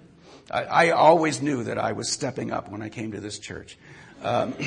I, 0.49 0.63
I 0.63 0.89
always 0.91 1.41
knew 1.41 1.65
that 1.65 1.77
I 1.77 1.91
was 1.91 2.09
stepping 2.09 2.51
up 2.51 2.69
when 2.69 2.81
I 2.81 2.89
came 2.89 3.11
to 3.11 3.19
this 3.19 3.39
church. 3.39 3.77
Um, 4.23 4.53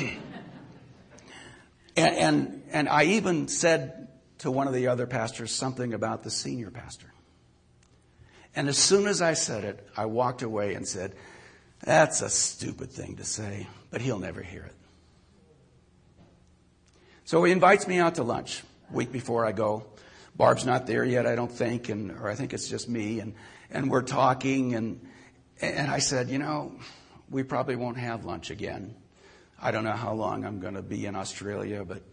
and, 1.95 2.15
and, 2.15 2.63
and 2.71 2.89
I 2.89 3.03
even 3.05 3.47
said 3.47 4.07
to 4.39 4.51
one 4.51 4.67
of 4.67 4.73
the 4.73 4.87
other 4.87 5.07
pastors 5.07 5.51
something 5.51 5.93
about 5.93 6.23
the 6.23 6.29
senior 6.29 6.69
pastor. 6.69 7.11
And 8.55 8.69
as 8.69 8.77
soon 8.77 9.07
as 9.07 9.21
I 9.21 9.33
said 9.33 9.63
it, 9.63 9.87
I 9.97 10.05
walked 10.05 10.41
away 10.41 10.75
and 10.75 10.87
said, 10.87 11.13
That's 11.83 12.21
a 12.21 12.29
stupid 12.29 12.91
thing 12.91 13.17
to 13.17 13.23
say, 13.23 13.67
but 13.91 14.01
he'll 14.01 14.19
never 14.19 14.41
hear 14.41 14.63
it. 14.63 14.75
So 17.25 17.43
he 17.43 17.51
invites 17.51 17.87
me 17.87 17.97
out 17.97 18.15
to 18.15 18.23
lunch 18.23 18.63
week 18.91 19.11
before 19.11 19.45
I 19.45 19.51
go. 19.51 19.85
Barb's 20.35 20.65
not 20.65 20.85
there 20.85 21.03
yet, 21.03 21.25
I 21.25 21.35
don't 21.35 21.51
think, 21.51 21.89
and 21.89 22.11
or 22.11 22.29
I 22.29 22.35
think 22.35 22.53
it's 22.53 22.67
just 22.67 22.87
me, 22.87 23.19
and 23.19 23.33
and 23.71 23.89
we're 23.89 24.03
talking, 24.03 24.75
and 24.75 25.01
and 25.61 25.89
I 25.89 25.99
said, 25.99 26.29
you 26.29 26.37
know, 26.37 26.73
we 27.29 27.43
probably 27.43 27.75
won't 27.75 27.97
have 27.97 28.25
lunch 28.25 28.51
again. 28.51 28.95
I 29.61 29.71
don't 29.71 29.83
know 29.83 29.93
how 29.93 30.13
long 30.13 30.45
I'm 30.45 30.59
going 30.59 30.73
to 30.73 30.81
be 30.81 31.05
in 31.05 31.15
Australia, 31.15 31.85
but 31.85 32.03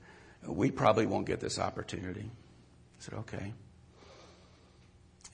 we 0.46 0.70
probably 0.70 1.06
won't 1.06 1.26
get 1.26 1.40
this 1.40 1.58
opportunity. 1.58 2.30
I 2.30 3.00
said, 3.00 3.14
okay. 3.14 3.52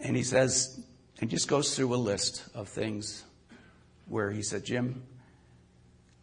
And 0.00 0.16
he 0.16 0.22
says, 0.22 0.80
and 1.20 1.30
just 1.30 1.48
goes 1.48 1.74
through 1.74 1.94
a 1.94 1.96
list 1.96 2.44
of 2.54 2.68
things 2.68 3.24
where 4.06 4.30
he 4.30 4.42
said, 4.42 4.64
Jim, 4.64 5.02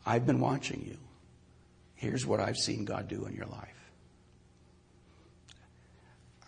I've 0.05 0.25
been 0.25 0.39
watching 0.39 0.84
you. 0.86 0.97
Here's 1.95 2.25
what 2.25 2.39
I've 2.39 2.58
seen 2.58 2.86
God 2.86 3.08
do 3.08 3.25
in 3.25 3.34
your 3.34 3.45
life. 3.45 3.69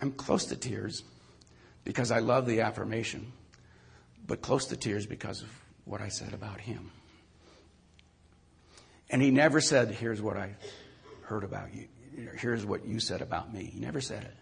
I'm 0.01 0.12
close 0.12 0.45
to 0.45 0.55
tears 0.55 1.03
because 1.83 2.12
I 2.12 2.19
love 2.19 2.45
the 2.45 2.62
affirmation, 2.62 3.31
but 4.25 4.41
close 4.41 4.65
to 4.67 4.77
tears 4.77 5.05
because 5.05 5.41
of 5.41 5.49
what 5.86 6.01
I 6.01 6.10
said 6.10 6.33
about 6.33 6.60
him. 6.60 6.91
And 9.10 9.21
he 9.21 9.31
never 9.31 9.62
said, 9.62 9.91
Here's 9.91 10.21
what 10.21 10.38
I 10.38 10.55
heard 11.23 11.43
about 11.43 11.73
you. 11.73 11.88
Here's 12.36 12.65
what 12.65 12.86
you 12.86 12.99
said 12.99 13.21
about 13.21 13.53
me. 13.53 13.65
He 13.65 13.79
never 13.79 14.01
said 14.01 14.23
it. 14.23 14.36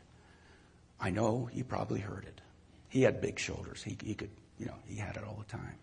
I 1.00 1.10
know 1.10 1.50
you 1.54 1.64
probably 1.64 2.00
heard 2.00 2.26
it. 2.26 2.42
He 2.96 3.02
had 3.02 3.20
big 3.20 3.40
shoulders. 3.40 3.84
He, 3.84 3.98
he 4.02 4.14
could, 4.14 4.30
you 4.58 4.68
know, 4.68 4.76
he 4.88 4.96
had 4.96 5.18
it 5.18 5.24
all 5.26 5.36
the 5.38 5.52
time. 5.52 5.76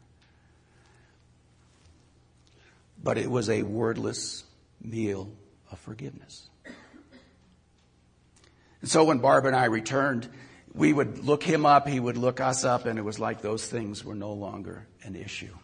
But 3.04 3.18
it 3.18 3.30
was 3.30 3.50
a 3.50 3.64
wordless 3.64 4.44
meal 4.82 5.30
of 5.70 5.78
forgiveness. 5.78 6.48
And 8.80 8.88
so 8.88 9.04
when 9.04 9.18
Barb 9.18 9.44
and 9.44 9.54
I 9.54 9.66
returned, 9.66 10.26
we 10.72 10.94
would 10.94 11.22
look 11.22 11.42
him 11.42 11.66
up, 11.66 11.86
he 11.86 12.00
would 12.00 12.16
look 12.16 12.40
us 12.40 12.64
up, 12.64 12.86
and 12.86 12.98
it 12.98 13.02
was 13.02 13.18
like 13.18 13.42
those 13.42 13.66
things 13.66 14.02
were 14.02 14.14
no 14.14 14.32
longer 14.32 14.86
an 15.02 15.14
issue. 15.14 15.54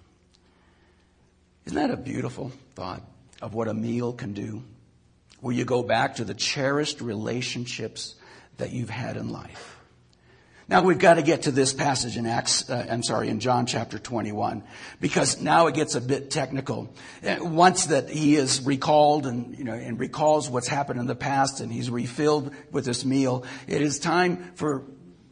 Isn't 1.65 1.79
that 1.79 1.91
a 1.91 1.97
beautiful 1.97 2.53
thought 2.75 3.01
of 3.41 3.55
what 3.55 3.69
a 3.69 3.75
meal 3.75 4.13
can 4.13 4.35
do? 4.35 4.65
Where 5.41 5.55
you 5.55 5.65
go 5.65 5.83
back 5.83 6.17
to 6.17 6.25
the 6.25 6.35
cherished 6.35 7.01
relationships 7.01 8.17
that 8.59 8.71
you've 8.71 8.91
had 8.91 9.17
in 9.17 9.31
life. 9.31 9.78
Now 10.71 10.83
we've 10.83 10.99
got 10.99 11.15
to 11.15 11.23
get 11.23 11.43
to 11.43 11.51
this 11.51 11.73
passage 11.73 12.19
in 12.19 12.27
Acts, 12.27 12.69
uh, 12.69 12.87
I'm 12.91 13.03
sorry, 13.03 13.31
in 13.31 13.41
John 13.41 13.65
chapter 13.65 13.99
21, 13.99 14.63
because 15.01 15.41
now 15.41 15.67
it 15.67 15.75
gets 15.75 15.95
a 15.95 16.01
bit 16.01 16.31
technical. 16.31 16.95
Uh, 17.27 17.37
once 17.41 17.87
that 17.87 18.11
he 18.11 18.37
is 18.37 18.61
recalled 18.61 19.27
and, 19.27 19.57
you 19.57 19.65
know, 19.65 19.73
and 19.73 19.99
recalls 19.99 20.51
what's 20.51 20.69
happened 20.69 21.01
in 21.01 21.07
the 21.07 21.15
past 21.15 21.61
and 21.61 21.73
he's 21.73 21.89
refilled 21.89 22.55
with 22.71 22.85
this 22.85 23.03
meal, 23.03 23.47
it 23.67 23.81
is 23.81 23.99
time 23.99 24.53
for 24.57 24.83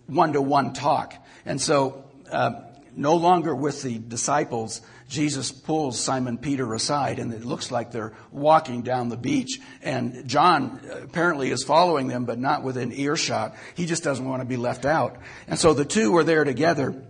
one-to-one 0.06 0.72
talk. 0.72 1.12
And 1.44 1.60
so, 1.60 2.04
uh, 2.32 2.62
no 2.94 3.16
longer 3.16 3.54
with 3.54 3.82
the 3.82 3.98
disciples, 3.98 4.80
Jesus 5.08 5.52
pulls 5.52 6.00
Simon 6.00 6.36
Peter 6.36 6.74
aside 6.74 7.18
and 7.18 7.32
it 7.32 7.44
looks 7.44 7.70
like 7.70 7.92
they're 7.92 8.12
walking 8.32 8.82
down 8.82 9.08
the 9.08 9.16
beach. 9.16 9.60
And 9.82 10.26
John 10.26 10.80
apparently 11.02 11.50
is 11.50 11.62
following 11.62 12.08
them, 12.08 12.24
but 12.24 12.38
not 12.38 12.64
within 12.64 12.92
earshot. 12.92 13.54
He 13.74 13.86
just 13.86 14.02
doesn't 14.02 14.28
want 14.28 14.42
to 14.42 14.46
be 14.46 14.56
left 14.56 14.84
out. 14.84 15.18
And 15.46 15.58
so 15.58 15.74
the 15.74 15.84
two 15.84 16.16
are 16.16 16.24
there 16.24 16.44
together. 16.44 17.00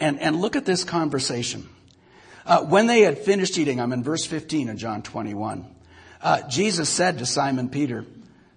And, 0.00 0.18
and 0.20 0.40
look 0.40 0.56
at 0.56 0.64
this 0.64 0.84
conversation. 0.84 1.68
Uh, 2.46 2.62
when 2.62 2.86
they 2.86 3.02
had 3.02 3.18
finished 3.18 3.58
eating, 3.58 3.80
I'm 3.80 3.92
in 3.92 4.02
verse 4.02 4.24
15 4.24 4.70
of 4.70 4.76
John 4.76 5.02
21. 5.02 5.66
Uh, 6.20 6.48
Jesus 6.48 6.88
said 6.88 7.18
to 7.18 7.26
Simon 7.26 7.68
Peter, 7.68 8.06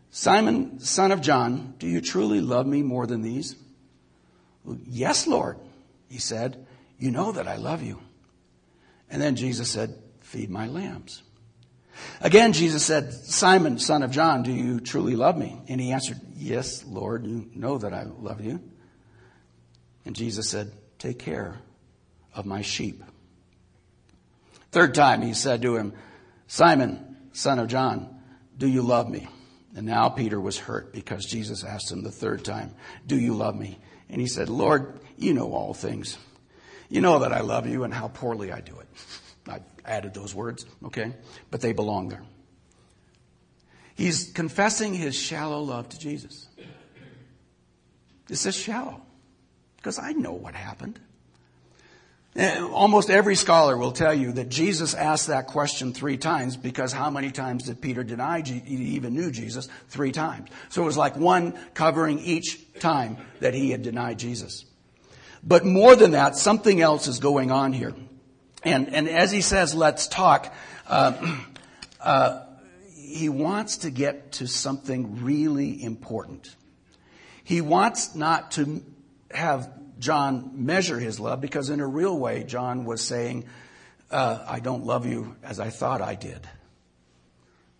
Simon, 0.10 0.80
son 0.80 1.12
of 1.12 1.22
John, 1.22 1.76
do 1.78 1.88
you 1.88 2.02
truly 2.02 2.42
love 2.42 2.66
me 2.66 2.82
more 2.82 3.06
than 3.06 3.22
these? 3.22 3.56
Yes, 4.88 5.28
Lord, 5.28 5.58
he 6.10 6.18
said. 6.18 6.66
You 6.98 7.12
know 7.12 7.34
that 7.34 7.48
I 7.48 7.58
love 7.58 7.84
you. 7.84 8.00
And 9.10 9.22
then 9.22 9.36
Jesus 9.36 9.70
said, 9.70 9.96
Feed 10.22 10.50
my 10.50 10.68
lambs. 10.68 11.24
Again, 12.22 12.54
Jesus 12.54 12.84
said, 12.84 13.14
Simon, 13.14 13.80
son 13.80 14.04
of 14.04 14.12
John, 14.12 14.44
do 14.44 14.52
you 14.52 14.80
truly 14.80 15.16
love 15.16 15.38
me? 15.38 15.62
And 15.68 15.80
he 15.80 15.92
answered, 15.92 16.20
Yes, 16.36 16.86
Lord, 16.86 17.26
you 17.26 17.50
know 17.56 17.78
that 17.78 17.94
I 17.94 18.04
love 18.04 18.42
you. 18.42 18.62
And 20.06 20.16
Jesus 20.16 20.50
said, 20.50 20.72
Take 21.00 21.20
care 21.20 21.60
of 22.34 22.46
my 22.46 22.62
sheep. 22.62 23.04
Third 24.72 24.94
time 24.94 25.22
he 25.22 25.34
said 25.34 25.62
to 25.62 25.76
him, 25.76 25.94
Simon, 26.48 27.18
son 27.34 27.60
of 27.60 27.68
John, 27.68 28.16
do 28.58 28.68
you 28.68 28.82
love 28.82 29.10
me? 29.10 29.28
And 29.76 29.86
now 29.86 30.10
Peter 30.10 30.40
was 30.40 30.58
hurt 30.58 30.94
because 30.94 31.26
Jesus 31.26 31.64
asked 31.64 31.92
him 31.92 32.04
the 32.04 32.12
third 32.12 32.44
time, 32.44 32.74
Do 33.06 33.18
you 33.18 33.34
love 33.34 33.56
me? 33.56 33.80
And 34.10 34.20
he 34.20 34.28
said, 34.28 34.50
Lord, 34.50 35.00
you 35.18 35.34
know 35.34 35.54
all 35.54 35.74
things. 35.74 36.18
You 36.90 37.02
know 37.02 37.20
that 37.20 37.34
I 37.34 37.42
love 37.42 37.68
you 37.68 37.84
and 37.84 37.94
how 37.94 38.08
poorly 38.08 38.52
I 38.52 38.62
do 38.62 38.78
it. 38.80 38.88
I 39.50 39.62
added 39.86 40.14
those 40.14 40.36
words, 40.36 40.66
okay? 40.86 41.14
But 41.52 41.62
they 41.62 41.74
belong 41.74 42.10
there. 42.10 42.24
He's 43.96 44.32
confessing 44.32 44.94
his 44.94 45.16
shallow 45.16 45.62
love 45.62 45.90
to 45.90 46.00
Jesus. 46.00 46.48
This 48.28 48.46
is 48.46 48.56
shallow 48.56 49.02
because 49.78 49.98
I 49.98 50.12
know 50.12 50.34
what 50.34 50.54
happened. 50.54 51.00
Eh, 52.36 52.60
almost 52.62 53.10
every 53.10 53.34
scholar 53.34 53.76
will 53.76 53.92
tell 53.92 54.14
you 54.14 54.32
that 54.34 54.50
Jesus 54.50 54.94
asked 54.94 55.28
that 55.28 55.48
question 55.48 55.92
three 55.92 56.18
times 56.18 56.56
because 56.56 56.94
how 56.94 57.10
many 57.10 57.32
times 57.32 57.64
did 57.64 57.82
Peter 57.82 58.04
deny 58.04 58.42
he 58.42 58.60
even 58.96 59.16
knew 59.16 59.32
Jesus? 59.32 59.68
Three 59.88 60.12
times. 60.12 60.50
So 60.70 60.84
it 60.84 60.86
was 60.86 60.98
like 60.98 61.16
one 61.16 61.58
covering 61.74 62.20
each 62.20 62.60
time 62.80 63.18
that 63.40 63.56
he 63.56 63.72
had 63.72 63.82
denied 63.82 64.20
Jesus. 64.20 64.66
But 65.48 65.66
more 65.66 65.96
than 65.96 66.12
that, 66.12 66.36
something 66.36 66.82
else 66.82 67.08
is 67.08 67.20
going 67.20 67.52
on 67.52 67.72
here. 67.72 67.96
And, 68.64 68.94
and 68.94 69.08
as 69.08 69.32
he 69.32 69.40
says, 69.40 69.74
let's 69.74 70.08
talk, 70.08 70.54
uh, 70.88 71.38
uh, 72.02 72.44
he 72.94 73.30
wants 73.30 73.78
to 73.78 73.90
get 73.90 74.34
to 74.34 74.48
something 74.48 75.24
really 75.24 75.82
important. 75.82 76.54
He 77.46 77.62
wants 77.62 78.14
not 78.14 78.52
to 78.52 78.84
have 79.32 79.72
John 80.00 80.66
measure 80.66 81.00
his 81.00 81.18
love 81.18 81.40
because, 81.40 81.70
in 81.70 81.80
a 81.80 81.88
real 81.88 82.20
way, 82.20 82.44
John 82.44 82.84
was 82.84 83.02
saying, 83.02 83.46
uh, 84.12 84.44
I 84.46 84.60
don't 84.60 84.86
love 84.86 85.06
you 85.06 85.38
as 85.44 85.62
I 85.62 85.70
thought 85.70 86.02
I 86.02 86.16
did. 86.16 86.42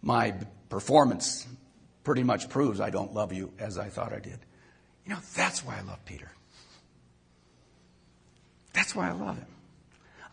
My 0.02 0.34
performance 0.70 1.46
pretty 2.06 2.24
much 2.24 2.50
proves 2.50 2.80
I 2.80 2.92
don't 2.92 3.14
love 3.14 3.34
you 3.34 3.52
as 3.60 3.78
I 3.78 3.90
thought 3.90 4.14
I 4.14 4.20
did. 4.20 4.40
You 5.06 5.14
know, 5.14 5.20
that's 5.36 5.66
why 5.66 5.78
I 5.78 5.82
love 5.82 6.04
Peter. 6.06 6.32
That's 8.88 8.96
why 8.96 9.10
I 9.10 9.12
love 9.12 9.36
him. 9.36 9.46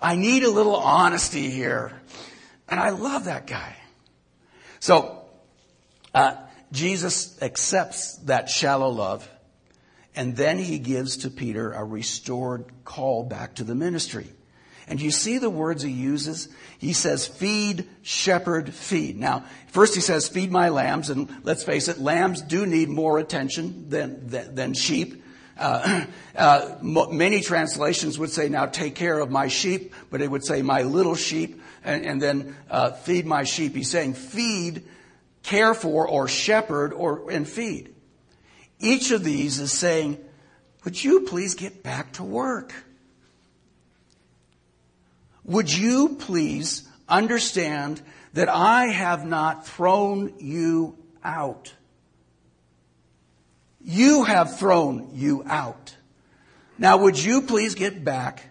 I 0.00 0.14
need 0.14 0.44
a 0.44 0.48
little 0.48 0.76
honesty 0.76 1.50
here. 1.50 1.90
And 2.68 2.78
I 2.78 2.90
love 2.90 3.24
that 3.24 3.48
guy. 3.48 3.74
So, 4.78 5.24
uh, 6.14 6.36
Jesus 6.70 7.36
accepts 7.42 8.14
that 8.18 8.48
shallow 8.48 8.90
love, 8.90 9.28
and 10.14 10.36
then 10.36 10.58
he 10.58 10.78
gives 10.78 11.16
to 11.16 11.30
Peter 11.30 11.72
a 11.72 11.82
restored 11.82 12.66
call 12.84 13.24
back 13.24 13.56
to 13.56 13.64
the 13.64 13.74
ministry. 13.74 14.28
And 14.86 15.02
you 15.02 15.10
see 15.10 15.38
the 15.38 15.50
words 15.50 15.82
he 15.82 15.90
uses? 15.90 16.48
He 16.78 16.92
says, 16.92 17.26
feed, 17.26 17.88
shepherd, 18.02 18.72
feed. 18.72 19.18
Now, 19.18 19.46
first 19.66 19.96
he 19.96 20.00
says, 20.00 20.28
feed 20.28 20.52
my 20.52 20.68
lambs, 20.68 21.10
and 21.10 21.28
let's 21.42 21.64
face 21.64 21.88
it, 21.88 21.98
lambs 21.98 22.40
do 22.40 22.66
need 22.66 22.88
more 22.88 23.18
attention 23.18 23.88
than, 23.88 24.28
than, 24.28 24.54
than 24.54 24.74
sheep. 24.74 25.23
Uh, 25.58 26.04
uh, 26.36 26.76
many 26.82 27.40
translations 27.40 28.18
would 28.18 28.30
say, 28.30 28.48
now 28.48 28.66
take 28.66 28.94
care 28.94 29.18
of 29.18 29.30
my 29.30 29.48
sheep, 29.48 29.94
but 30.10 30.20
it 30.20 30.30
would 30.30 30.44
say 30.44 30.62
my 30.62 30.82
little 30.82 31.14
sheep, 31.14 31.62
and, 31.84 32.04
and 32.04 32.20
then 32.20 32.56
uh, 32.70 32.90
feed 32.92 33.26
my 33.26 33.44
sheep. 33.44 33.74
He's 33.74 33.90
saying 33.90 34.14
feed, 34.14 34.84
care 35.42 35.74
for, 35.74 36.08
or 36.08 36.28
shepherd, 36.28 36.92
or 36.92 37.30
and 37.30 37.48
feed. 37.48 37.94
Each 38.78 39.10
of 39.10 39.24
these 39.24 39.60
is 39.60 39.72
saying, 39.72 40.18
would 40.84 41.02
you 41.02 41.20
please 41.20 41.54
get 41.54 41.82
back 41.82 42.12
to 42.14 42.22
work? 42.22 42.74
Would 45.44 45.72
you 45.72 46.16
please 46.18 46.88
understand 47.08 48.00
that 48.32 48.48
I 48.48 48.86
have 48.86 49.24
not 49.24 49.66
thrown 49.66 50.34
you 50.38 50.98
out? 51.22 51.72
You 53.84 54.24
have 54.24 54.58
thrown 54.58 55.10
you 55.12 55.44
out. 55.46 55.94
Now, 56.78 56.96
would 56.96 57.22
you 57.22 57.42
please 57.42 57.74
get 57.74 58.02
back 58.02 58.50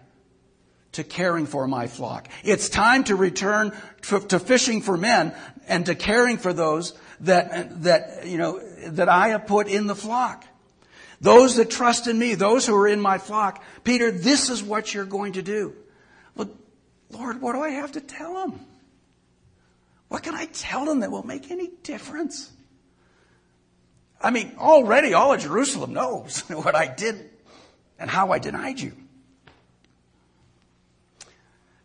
to 0.92 1.02
caring 1.02 1.46
for 1.46 1.66
my 1.66 1.88
flock? 1.88 2.28
It's 2.44 2.68
time 2.68 3.04
to 3.04 3.16
return 3.16 3.76
to, 4.02 4.38
fishing 4.38 4.80
for 4.80 4.96
men 4.96 5.34
and 5.66 5.86
to 5.86 5.96
caring 5.96 6.38
for 6.38 6.52
those 6.52 6.96
that, 7.20 7.82
that, 7.82 8.26
you 8.26 8.38
know, 8.38 8.60
that 8.86 9.08
I 9.08 9.28
have 9.28 9.46
put 9.46 9.66
in 9.66 9.88
the 9.88 9.96
flock. 9.96 10.46
Those 11.20 11.56
that 11.56 11.70
trust 11.70 12.06
in 12.06 12.18
me, 12.18 12.34
those 12.34 12.66
who 12.66 12.76
are 12.76 12.88
in 12.88 13.00
my 13.00 13.18
flock. 13.18 13.62
Peter, 13.82 14.10
this 14.10 14.50
is 14.50 14.62
what 14.62 14.94
you're 14.94 15.04
going 15.04 15.32
to 15.32 15.42
do. 15.42 15.74
But 16.36 16.48
Lord, 17.10 17.40
what 17.40 17.54
do 17.54 17.60
I 17.60 17.70
have 17.70 17.92
to 17.92 18.00
tell 18.00 18.34
them? 18.34 18.60
What 20.08 20.22
can 20.22 20.34
I 20.34 20.46
tell 20.46 20.84
them 20.84 21.00
that 21.00 21.10
will 21.10 21.26
make 21.26 21.50
any 21.50 21.70
difference? 21.82 22.52
I 24.24 24.30
mean, 24.30 24.54
already 24.58 25.12
all 25.12 25.34
of 25.34 25.40
Jerusalem 25.40 25.92
knows 25.92 26.40
what 26.48 26.74
I 26.74 26.86
did 26.86 27.28
and 27.98 28.08
how 28.08 28.32
I 28.32 28.38
denied 28.38 28.80
you. 28.80 28.94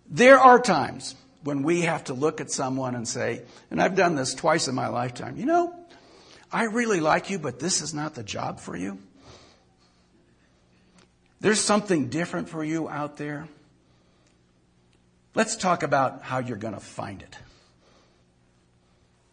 There 0.10 0.40
are 0.40 0.60
times 0.60 1.16
when 1.44 1.64
we 1.64 1.82
have 1.82 2.06
to 2.06 2.14
look 2.14 2.40
at 2.40 2.50
someone 2.50 2.96
and 2.96 3.06
say, 3.06 3.44
and 3.70 3.82
I've 3.82 3.96
done 3.96 4.16
this 4.16 4.34
twice 4.34 4.70
in 4.70 4.74
my 4.74 4.88
lifetime, 4.88 5.36
you 5.36 5.46
know, 5.46 5.76
I 6.52 6.64
really 6.64 7.02
like 7.02 7.30
you, 7.30 7.40
but 7.40 7.60
this 7.60 7.82
is 7.82 7.94
not 7.94 8.16
the 8.16 8.24
job 8.24 8.62
for 8.62 8.76
you. 8.76 9.00
There's 11.42 11.60
something 11.60 12.08
different 12.08 12.48
for 12.48 12.64
you 12.64 12.90
out 12.90 13.18
there. 13.18 13.48
Let's 15.36 15.58
talk 15.58 15.84
about 15.84 16.24
how 16.24 16.40
you're 16.40 16.58
going 16.58 16.74
to 16.74 16.80
find 16.80 17.22
it. 17.22 17.38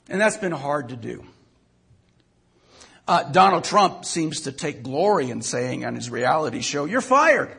And 0.09 0.21
that's 0.21 0.37
been 0.37 0.53
hard 0.53 0.89
to 0.89 0.97
do. 0.97 1.25
Uh, 3.09 3.23
Donald 3.25 3.65
Trump 3.65 4.05
seems 4.05 4.43
to 4.43 4.53
take 4.53 4.83
glory 4.83 5.31
in 5.31 5.41
saying 5.41 5.85
on 5.85 5.95
his 5.95 6.11
reality 6.11 6.61
show, 6.61 6.85
You're 6.85 7.01
fired. 7.01 7.55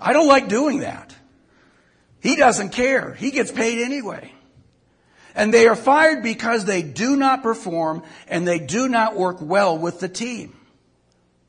I 0.00 0.12
don't 0.12 0.26
like 0.26 0.48
doing 0.48 0.80
that. 0.80 1.14
He 2.20 2.36
doesn't 2.36 2.70
care. 2.70 3.14
He 3.14 3.30
gets 3.30 3.52
paid 3.52 3.78
anyway. 3.78 4.32
And 5.34 5.52
they 5.52 5.66
are 5.66 5.76
fired 5.76 6.22
because 6.22 6.64
they 6.64 6.82
do 6.82 7.16
not 7.16 7.42
perform 7.42 8.02
and 8.28 8.46
they 8.46 8.58
do 8.58 8.88
not 8.88 9.16
work 9.16 9.38
well 9.40 9.78
with 9.78 10.00
the 10.00 10.08
team. 10.08 10.54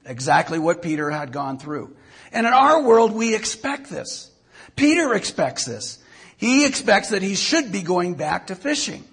Exactly 0.06 0.60
what 0.60 0.82
Peter 0.82 1.10
had 1.10 1.32
gone 1.32 1.58
through. 1.58 1.96
And 2.32 2.48
in 2.48 2.54
our 2.54 2.82
world, 2.82 3.14
we 3.14 3.36
expect 3.36 3.90
this. 3.90 4.32
Peter 4.76 5.14
expects 5.14 5.66
this. 5.66 6.00
He 6.38 6.66
expects 6.66 7.10
that 7.10 7.22
he 7.22 7.36
should 7.36 7.72
be 7.72 7.82
going 7.82 8.16
back 8.16 8.48
to 8.48 8.56
fishing. 8.56 9.04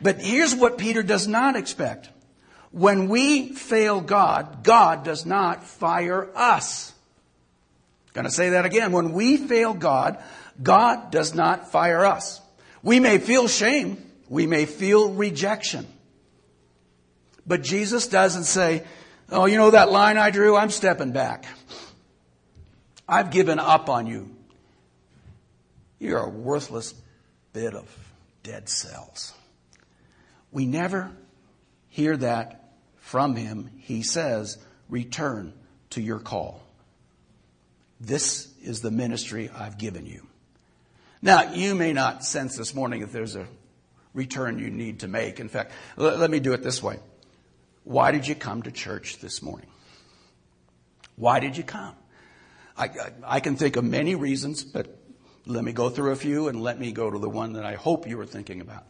But 0.00 0.20
here's 0.20 0.54
what 0.54 0.78
Peter 0.78 1.02
does 1.02 1.28
not 1.28 1.56
expect. 1.56 2.08
When 2.72 3.08
we 3.08 3.52
fail 3.52 4.00
God, 4.00 4.62
God 4.62 5.04
does 5.04 5.26
not 5.26 5.64
fire 5.64 6.28
us. 6.36 6.92
Gonna 8.12 8.30
say 8.30 8.50
that 8.50 8.64
again. 8.64 8.92
When 8.92 9.12
we 9.12 9.36
fail 9.36 9.74
God, 9.74 10.22
God 10.62 11.10
does 11.10 11.34
not 11.34 11.70
fire 11.70 12.04
us. 12.04 12.40
We 12.82 13.00
may 13.00 13.18
feel 13.18 13.48
shame. 13.48 14.04
We 14.28 14.46
may 14.46 14.66
feel 14.66 15.12
rejection. 15.12 15.86
But 17.46 17.62
Jesus 17.62 18.06
doesn't 18.06 18.44
say, 18.44 18.84
Oh, 19.32 19.46
you 19.46 19.56
know 19.58 19.70
that 19.70 19.92
line 19.92 20.16
I 20.16 20.30
drew? 20.30 20.56
I'm 20.56 20.70
stepping 20.70 21.12
back. 21.12 21.44
I've 23.08 23.30
given 23.30 23.58
up 23.58 23.88
on 23.88 24.06
you. 24.06 24.30
You're 26.00 26.18
a 26.18 26.28
worthless 26.28 26.94
bit 27.52 27.74
of 27.74 27.88
dead 28.42 28.68
cells. 28.68 29.32
We 30.50 30.66
never 30.66 31.12
hear 31.88 32.16
that 32.16 32.59
from 33.10 33.34
him, 33.34 33.68
he 33.78 34.04
says, 34.04 34.56
Return 34.88 35.52
to 35.90 36.00
your 36.00 36.20
call. 36.20 36.62
This 38.00 38.46
is 38.62 38.82
the 38.82 38.92
ministry 38.92 39.50
I've 39.52 39.78
given 39.78 40.06
you. 40.06 40.24
Now, 41.20 41.52
you 41.52 41.74
may 41.74 41.92
not 41.92 42.24
sense 42.24 42.56
this 42.56 42.72
morning 42.72 43.00
that 43.00 43.12
there's 43.12 43.34
a 43.34 43.48
return 44.14 44.60
you 44.60 44.70
need 44.70 45.00
to 45.00 45.08
make. 45.08 45.40
In 45.40 45.48
fact, 45.48 45.72
let, 45.96 46.20
let 46.20 46.30
me 46.30 46.38
do 46.38 46.52
it 46.52 46.62
this 46.62 46.80
way. 46.84 47.00
Why 47.82 48.12
did 48.12 48.28
you 48.28 48.36
come 48.36 48.62
to 48.62 48.70
church 48.70 49.18
this 49.18 49.42
morning? 49.42 49.70
Why 51.16 51.40
did 51.40 51.56
you 51.56 51.64
come? 51.64 51.96
I, 52.78 52.84
I, 52.84 52.90
I, 53.24 53.40
can 53.40 53.56
think 53.56 53.74
of 53.74 53.82
many 53.82 54.14
reasons, 54.14 54.62
but 54.62 54.86
let 55.46 55.64
me 55.64 55.72
go 55.72 55.90
through 55.90 56.12
a 56.12 56.16
few 56.16 56.46
and 56.46 56.62
let 56.62 56.78
me 56.78 56.92
go 56.92 57.10
to 57.10 57.18
the 57.18 57.28
one 57.28 57.54
that 57.54 57.64
I 57.64 57.74
hope 57.74 58.06
you 58.06 58.16
were 58.16 58.24
thinking 58.24 58.60
about. 58.60 58.86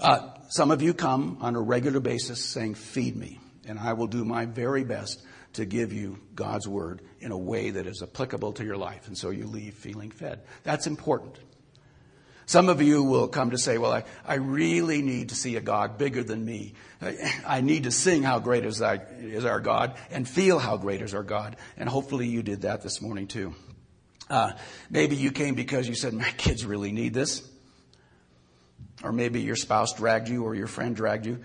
Uh, 0.00 0.30
some 0.48 0.70
of 0.70 0.80
you 0.80 0.94
come 0.94 1.38
on 1.40 1.56
a 1.56 1.60
regular 1.60 2.00
basis 2.00 2.44
saying, 2.44 2.74
Feed 2.74 3.16
me, 3.16 3.40
and 3.66 3.78
I 3.78 3.94
will 3.94 4.06
do 4.06 4.24
my 4.24 4.46
very 4.46 4.84
best 4.84 5.22
to 5.54 5.64
give 5.64 5.92
you 5.92 6.18
God's 6.34 6.68
word 6.68 7.02
in 7.20 7.32
a 7.32 7.38
way 7.38 7.70
that 7.70 7.86
is 7.86 8.02
applicable 8.02 8.52
to 8.54 8.64
your 8.64 8.76
life. 8.76 9.08
And 9.08 9.18
so 9.18 9.30
you 9.30 9.46
leave 9.46 9.74
feeling 9.74 10.10
fed. 10.10 10.42
That's 10.62 10.86
important. 10.86 11.38
Some 12.46 12.68
of 12.68 12.80
you 12.80 13.02
will 13.02 13.28
come 13.28 13.50
to 13.50 13.58
say, 13.58 13.76
Well, 13.76 13.92
I, 13.92 14.04
I 14.24 14.36
really 14.36 15.02
need 15.02 15.30
to 15.30 15.34
see 15.34 15.56
a 15.56 15.60
God 15.60 15.98
bigger 15.98 16.22
than 16.22 16.44
me. 16.44 16.74
I, 17.02 17.16
I 17.46 17.60
need 17.60 17.84
to 17.84 17.90
sing 17.90 18.22
how 18.22 18.38
great 18.38 18.64
is, 18.64 18.80
I, 18.80 19.00
is 19.18 19.44
our 19.44 19.60
God 19.60 19.96
and 20.10 20.26
feel 20.26 20.58
how 20.58 20.76
great 20.76 21.02
is 21.02 21.12
our 21.12 21.24
God. 21.24 21.56
And 21.76 21.88
hopefully 21.88 22.28
you 22.28 22.42
did 22.42 22.62
that 22.62 22.82
this 22.82 23.02
morning 23.02 23.26
too. 23.26 23.54
Uh, 24.30 24.52
maybe 24.90 25.16
you 25.16 25.32
came 25.32 25.54
because 25.56 25.88
you 25.88 25.94
said, 25.94 26.12
My 26.14 26.30
kids 26.36 26.64
really 26.64 26.92
need 26.92 27.12
this 27.12 27.46
or 29.02 29.12
maybe 29.12 29.40
your 29.40 29.56
spouse 29.56 29.94
dragged 29.94 30.28
you 30.28 30.44
or 30.44 30.54
your 30.54 30.66
friend 30.66 30.94
dragged 30.96 31.26
you. 31.26 31.40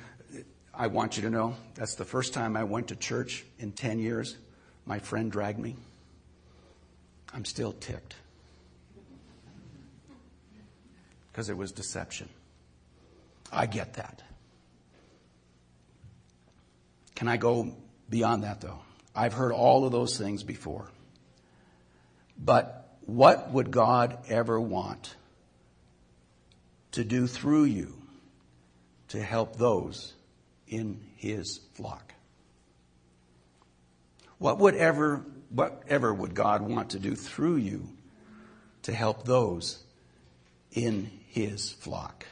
I 0.73 0.87
want 0.87 1.17
you 1.17 1.23
to 1.23 1.29
know 1.29 1.55
that's 1.75 1.95
the 1.95 2.05
first 2.05 2.33
time 2.33 2.57
I 2.57 2.63
went 2.63 2.87
to 2.87 2.95
church 2.95 3.45
in 3.59 3.71
10 3.71 3.99
years. 3.99 4.37
My 4.85 4.99
friend 4.99 5.31
dragged 5.31 5.59
me. 5.59 5.75
I'm 7.33 7.45
still 7.45 7.73
ticked 7.73 8.15
because 11.31 11.49
it 11.49 11.57
was 11.57 11.71
deception. 11.71 12.29
I 13.51 13.65
get 13.65 13.95
that. 13.95 14.21
Can 17.15 17.27
I 17.27 17.37
go 17.37 17.75
beyond 18.09 18.43
that 18.43 18.61
though? 18.61 18.79
I've 19.15 19.33
heard 19.33 19.51
all 19.51 19.85
of 19.85 19.91
those 19.91 20.17
things 20.17 20.43
before. 20.43 20.89
But 22.37 22.97
what 23.05 23.51
would 23.51 23.69
God 23.71 24.17
ever 24.27 24.59
want 24.59 25.15
to 26.93 27.03
do 27.03 27.27
through 27.27 27.65
you 27.65 27.93
to 29.09 29.21
help 29.21 29.57
those 29.57 30.13
in 30.67 30.99
his 31.17 31.59
flock. 31.73 32.13
What 34.37 34.59
would 34.59 34.75
ever, 34.75 35.25
whatever 35.49 36.13
would 36.13 36.33
God 36.33 36.61
want 36.61 36.91
to 36.91 36.99
do 36.99 37.15
through 37.15 37.57
you 37.57 37.87
to 38.83 38.93
help 38.93 39.25
those 39.25 39.83
in 40.71 41.11
his 41.27 41.71
flock? 41.71 42.25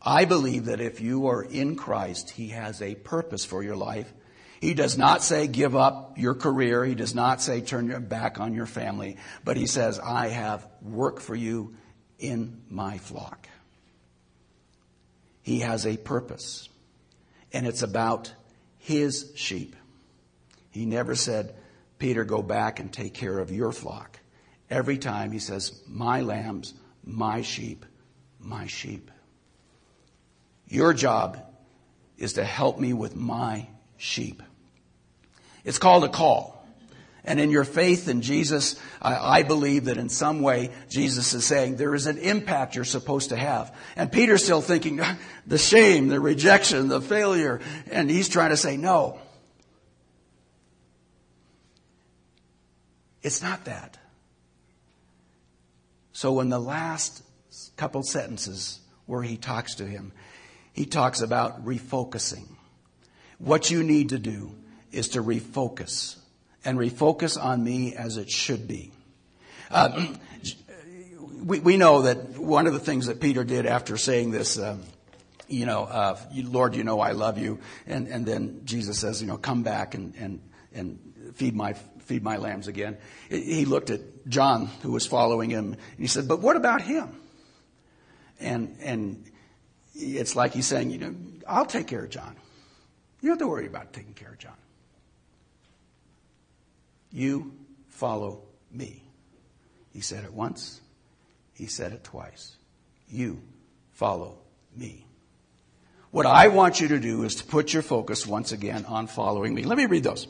I 0.00 0.24
believe 0.24 0.66
that 0.66 0.80
if 0.80 1.00
you 1.00 1.26
are 1.26 1.42
in 1.42 1.74
Christ, 1.74 2.30
he 2.30 2.48
has 2.48 2.80
a 2.80 2.94
purpose 2.94 3.44
for 3.44 3.62
your 3.62 3.76
life. 3.76 4.12
He 4.60 4.72
does 4.72 4.96
not 4.96 5.22
say 5.22 5.48
give 5.48 5.74
up 5.74 6.16
your 6.16 6.34
career. 6.34 6.84
He 6.84 6.94
does 6.94 7.14
not 7.14 7.42
say 7.42 7.60
turn 7.60 7.88
your 7.88 8.00
back 8.00 8.40
on 8.40 8.54
your 8.54 8.66
family. 8.66 9.16
But 9.44 9.56
he 9.56 9.66
says, 9.66 9.98
I 9.98 10.28
have 10.28 10.66
work 10.80 11.20
for 11.20 11.34
you 11.34 11.74
in 12.18 12.62
my 12.70 12.98
flock. 12.98 13.48
He 15.42 15.60
has 15.60 15.86
a 15.86 15.96
purpose. 15.96 16.68
And 17.52 17.66
it's 17.66 17.82
about 17.82 18.32
his 18.78 19.32
sheep. 19.36 19.76
He 20.70 20.86
never 20.86 21.14
said, 21.14 21.54
Peter, 21.98 22.24
go 22.24 22.42
back 22.42 22.80
and 22.80 22.92
take 22.92 23.14
care 23.14 23.38
of 23.38 23.50
your 23.50 23.72
flock. 23.72 24.18
Every 24.68 24.98
time 24.98 25.32
he 25.32 25.38
says, 25.38 25.80
my 25.86 26.20
lambs, 26.20 26.74
my 27.04 27.42
sheep, 27.42 27.86
my 28.40 28.66
sheep. 28.66 29.10
Your 30.68 30.92
job 30.92 31.38
is 32.18 32.34
to 32.34 32.44
help 32.44 32.78
me 32.78 32.92
with 32.92 33.14
my 33.14 33.68
sheep. 33.96 34.42
It's 35.64 35.78
called 35.78 36.04
a 36.04 36.08
call. 36.08 36.55
And 37.26 37.40
in 37.40 37.50
your 37.50 37.64
faith 37.64 38.08
in 38.08 38.22
Jesus, 38.22 38.80
I, 39.02 39.40
I, 39.40 39.42
believe 39.42 39.86
that 39.86 39.96
in 39.96 40.08
some 40.08 40.40
way 40.42 40.70
Jesus 40.88 41.34
is 41.34 41.44
saying 41.44 41.74
there 41.74 41.94
is 41.94 42.06
an 42.06 42.18
impact 42.18 42.76
you're 42.76 42.84
supposed 42.84 43.30
to 43.30 43.36
have. 43.36 43.74
And 43.96 44.12
Peter's 44.12 44.44
still 44.44 44.60
thinking 44.60 45.00
ah, 45.00 45.18
the 45.44 45.58
shame, 45.58 46.06
the 46.06 46.20
rejection, 46.20 46.86
the 46.86 47.00
failure. 47.00 47.60
And 47.90 48.08
he's 48.08 48.28
trying 48.28 48.50
to 48.50 48.56
say, 48.56 48.76
no. 48.76 49.18
It's 53.22 53.42
not 53.42 53.64
that. 53.64 53.98
So 56.12 56.38
in 56.38 56.48
the 56.48 56.60
last 56.60 57.24
couple 57.76 58.04
sentences 58.04 58.78
where 59.06 59.22
he 59.22 59.36
talks 59.36 59.74
to 59.76 59.84
him, 59.84 60.12
he 60.72 60.86
talks 60.86 61.20
about 61.20 61.64
refocusing. 61.64 62.46
What 63.38 63.68
you 63.68 63.82
need 63.82 64.10
to 64.10 64.18
do 64.20 64.54
is 64.92 65.08
to 65.10 65.22
refocus 65.24 66.18
and 66.66 66.78
refocus 66.78 67.42
on 67.42 67.62
me 67.62 67.94
as 67.94 68.16
it 68.16 68.28
should 68.28 68.66
be. 68.66 68.90
Uh, 69.70 70.06
we, 71.44 71.60
we 71.60 71.76
know 71.76 72.02
that 72.02 72.36
one 72.36 72.66
of 72.66 72.72
the 72.72 72.80
things 72.80 73.06
that 73.06 73.20
Peter 73.20 73.44
did 73.44 73.66
after 73.66 73.96
saying 73.96 74.32
this, 74.32 74.58
um, 74.58 74.82
you 75.48 75.64
know, 75.64 75.84
uh, 75.84 76.18
Lord, 76.34 76.74
you 76.74 76.82
know 76.82 76.98
I 76.98 77.12
love 77.12 77.38
you, 77.38 77.60
and, 77.86 78.08
and 78.08 78.26
then 78.26 78.62
Jesus 78.64 78.98
says, 78.98 79.22
you 79.22 79.28
know, 79.28 79.38
come 79.38 79.62
back 79.62 79.94
and, 79.94 80.12
and, 80.16 80.40
and 80.74 80.98
feed 81.34 81.54
my 81.54 81.74
feed 81.74 82.22
my 82.22 82.36
lambs 82.36 82.68
again. 82.68 82.96
He 83.28 83.64
looked 83.64 83.90
at 83.90 84.00
John, 84.28 84.66
who 84.82 84.92
was 84.92 85.06
following 85.06 85.50
him, 85.50 85.72
and 85.72 85.98
he 85.98 86.06
said, 86.06 86.28
"But 86.28 86.40
what 86.40 86.54
about 86.54 86.80
him?" 86.80 87.20
And 88.38 88.76
and 88.80 89.24
it's 89.92 90.36
like 90.36 90.52
he's 90.52 90.66
saying, 90.66 90.90
you 90.90 90.98
know, 90.98 91.14
I'll 91.48 91.66
take 91.66 91.88
care 91.88 92.04
of 92.04 92.10
John. 92.10 92.36
You 93.20 93.30
don't 93.30 93.38
have 93.40 93.46
to 93.46 93.48
worry 93.48 93.66
about 93.66 93.92
taking 93.92 94.14
care 94.14 94.28
of 94.28 94.38
John. 94.38 94.54
You 97.16 97.54
follow 97.88 98.42
me. 98.70 99.02
He 99.90 100.02
said 100.02 100.24
it 100.24 100.34
once, 100.34 100.82
he 101.54 101.64
said 101.64 101.92
it 101.92 102.04
twice. 102.04 102.54
You 103.08 103.40
follow 103.94 104.36
me. 104.76 105.06
What 106.10 106.26
I 106.26 106.48
want 106.48 106.78
you 106.78 106.88
to 106.88 106.98
do 106.98 107.22
is 107.22 107.36
to 107.36 107.44
put 107.44 107.72
your 107.72 107.80
focus 107.80 108.26
once 108.26 108.52
again 108.52 108.84
on 108.84 109.06
following 109.06 109.54
me. 109.54 109.62
Let 109.62 109.78
me 109.78 109.86
read 109.86 110.02
those. 110.02 110.28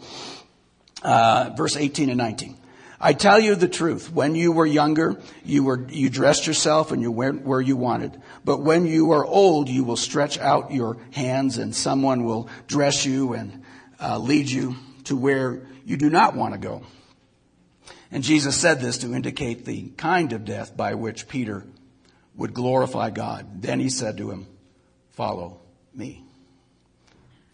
Uh, 1.02 1.50
verse 1.56 1.76
18 1.76 2.08
and 2.08 2.18
19. 2.18 2.56
I 3.00 3.14
tell 3.14 3.40
you 3.40 3.56
the 3.56 3.66
truth. 3.66 4.12
When 4.12 4.36
you 4.36 4.52
were 4.52 4.64
younger, 4.64 5.20
you 5.44 5.64
were, 5.64 5.84
you 5.88 6.08
dressed 6.08 6.46
yourself 6.46 6.92
and 6.92 7.02
you 7.02 7.10
went 7.10 7.44
where 7.44 7.60
you 7.60 7.76
wanted. 7.76 8.22
But 8.44 8.60
when 8.60 8.86
you 8.86 9.10
are 9.10 9.24
old, 9.26 9.68
you 9.68 9.82
will 9.82 9.96
stretch 9.96 10.38
out 10.38 10.70
your 10.70 10.98
hands 11.10 11.58
and 11.58 11.74
someone 11.74 12.22
will 12.22 12.48
dress 12.68 13.04
you 13.04 13.32
and 13.32 13.64
uh, 14.00 14.18
lead 14.18 14.48
you 14.48 14.76
to 15.04 15.16
where 15.16 15.62
you 15.86 15.96
do 15.96 16.10
not 16.10 16.34
want 16.34 16.52
to 16.52 16.58
go. 16.58 16.82
And 18.10 18.24
Jesus 18.24 18.56
said 18.56 18.80
this 18.80 18.98
to 18.98 19.14
indicate 19.14 19.64
the 19.64 19.88
kind 19.96 20.32
of 20.32 20.44
death 20.44 20.76
by 20.76 20.94
which 20.94 21.28
Peter 21.28 21.64
would 22.34 22.52
glorify 22.52 23.10
God. 23.10 23.62
Then 23.62 23.78
he 23.78 23.88
said 23.88 24.18
to 24.18 24.30
him, 24.30 24.46
follow 25.12 25.60
me. 25.94 26.24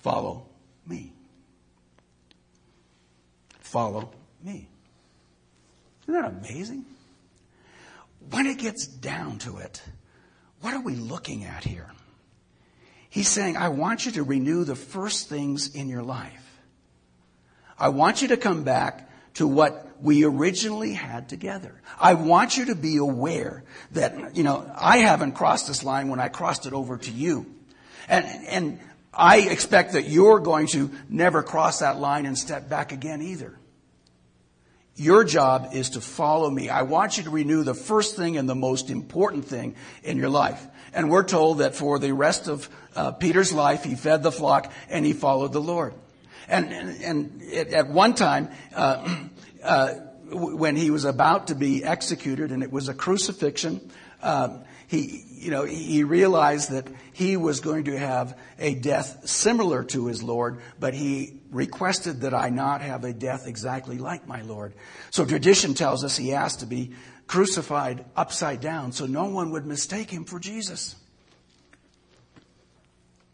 Follow 0.00 0.46
me. 0.86 1.12
Follow 3.60 4.10
me. 4.42 4.66
Isn't 6.08 6.14
that 6.14 6.30
amazing? 6.30 6.86
When 8.30 8.46
it 8.46 8.58
gets 8.58 8.86
down 8.86 9.38
to 9.40 9.58
it, 9.58 9.82
what 10.62 10.72
are 10.72 10.80
we 10.80 10.94
looking 10.94 11.44
at 11.44 11.64
here? 11.64 11.90
He's 13.10 13.28
saying, 13.28 13.58
I 13.58 13.68
want 13.68 14.06
you 14.06 14.12
to 14.12 14.22
renew 14.22 14.64
the 14.64 14.74
first 14.74 15.28
things 15.28 15.74
in 15.74 15.88
your 15.88 16.02
life. 16.02 16.51
I 17.82 17.88
want 17.88 18.22
you 18.22 18.28
to 18.28 18.36
come 18.36 18.62
back 18.62 19.10
to 19.34 19.48
what 19.48 19.88
we 20.00 20.24
originally 20.24 20.92
had 20.92 21.28
together. 21.28 21.82
I 21.98 22.14
want 22.14 22.56
you 22.56 22.66
to 22.66 22.76
be 22.76 22.98
aware 22.98 23.64
that, 23.90 24.36
you 24.36 24.44
know, 24.44 24.70
I 24.78 24.98
haven't 24.98 25.32
crossed 25.32 25.66
this 25.66 25.82
line 25.82 26.08
when 26.08 26.20
I 26.20 26.28
crossed 26.28 26.64
it 26.66 26.74
over 26.74 26.96
to 26.96 27.10
you. 27.10 27.44
And, 28.08 28.24
and 28.46 28.80
I 29.12 29.40
expect 29.40 29.94
that 29.94 30.04
you're 30.04 30.38
going 30.38 30.68
to 30.68 30.92
never 31.08 31.42
cross 31.42 31.80
that 31.80 31.98
line 31.98 32.24
and 32.24 32.38
step 32.38 32.68
back 32.68 32.92
again 32.92 33.20
either. 33.20 33.58
Your 34.94 35.24
job 35.24 35.70
is 35.72 35.90
to 35.90 36.00
follow 36.00 36.48
me. 36.48 36.68
I 36.68 36.82
want 36.82 37.16
you 37.16 37.24
to 37.24 37.30
renew 37.30 37.64
the 37.64 37.74
first 37.74 38.14
thing 38.14 38.36
and 38.36 38.48
the 38.48 38.54
most 38.54 38.90
important 38.90 39.46
thing 39.46 39.74
in 40.04 40.18
your 40.18 40.28
life. 40.28 40.64
And 40.94 41.10
we're 41.10 41.24
told 41.24 41.58
that 41.58 41.74
for 41.74 41.98
the 41.98 42.12
rest 42.14 42.46
of 42.46 42.68
uh, 42.94 43.10
Peter's 43.10 43.52
life, 43.52 43.82
he 43.82 43.96
fed 43.96 44.22
the 44.22 44.30
flock 44.30 44.72
and 44.88 45.04
he 45.04 45.14
followed 45.14 45.52
the 45.52 45.60
Lord. 45.60 45.94
And, 46.48 46.72
and, 46.72 47.02
and 47.02 47.42
at 47.72 47.88
one 47.88 48.14
time, 48.14 48.50
uh, 48.74 49.16
uh, 49.62 49.94
when 50.30 50.76
he 50.76 50.90
was 50.90 51.04
about 51.04 51.48
to 51.48 51.54
be 51.54 51.84
executed 51.84 52.52
and 52.52 52.62
it 52.62 52.72
was 52.72 52.88
a 52.88 52.94
crucifixion, 52.94 53.90
um, 54.22 54.64
he, 54.86 55.24
you 55.30 55.50
know, 55.50 55.64
he 55.64 56.04
realized 56.04 56.70
that 56.70 56.86
he 57.12 57.36
was 57.36 57.60
going 57.60 57.84
to 57.84 57.98
have 57.98 58.38
a 58.58 58.74
death 58.74 59.26
similar 59.28 59.84
to 59.84 60.06
his 60.06 60.22
Lord, 60.22 60.60
but 60.78 60.94
he 60.94 61.40
requested 61.50 62.20
that 62.22 62.34
I 62.34 62.50
not 62.50 62.82
have 62.82 63.04
a 63.04 63.12
death 63.12 63.46
exactly 63.46 63.98
like 63.98 64.26
my 64.26 64.42
Lord. 64.42 64.74
So 65.10 65.24
tradition 65.24 65.74
tells 65.74 66.04
us 66.04 66.16
he 66.16 66.34
asked 66.34 66.60
to 66.60 66.66
be 66.66 66.92
crucified 67.26 68.04
upside 68.14 68.60
down 68.60 68.92
so 68.92 69.06
no 69.06 69.24
one 69.24 69.50
would 69.52 69.66
mistake 69.66 70.10
him 70.10 70.24
for 70.24 70.38
Jesus. 70.38 70.96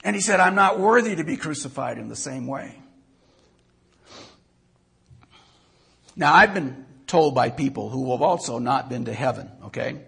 And 0.05 0.15
he 0.15 0.23
said, 0.23 0.39
I'm 0.39 0.55
not 0.55 0.79
worthy 0.79 1.17
to 1.17 1.25
be 1.25 1.37
crucified 1.37 1.99
in 1.99 2.09
the 2.09 2.17
same 2.17 2.47
way. 2.47 2.81
Now, 6.19 6.35
I've 6.35 6.53
been 6.53 6.85
told 7.07 7.35
by 7.35 7.49
people 7.49 7.89
who 7.89 8.11
have 8.11 8.21
also 8.21 8.59
not 8.59 8.91
been 8.91 9.07
to 9.07 9.15
heaven, 9.15 9.51
okay? 9.65 10.03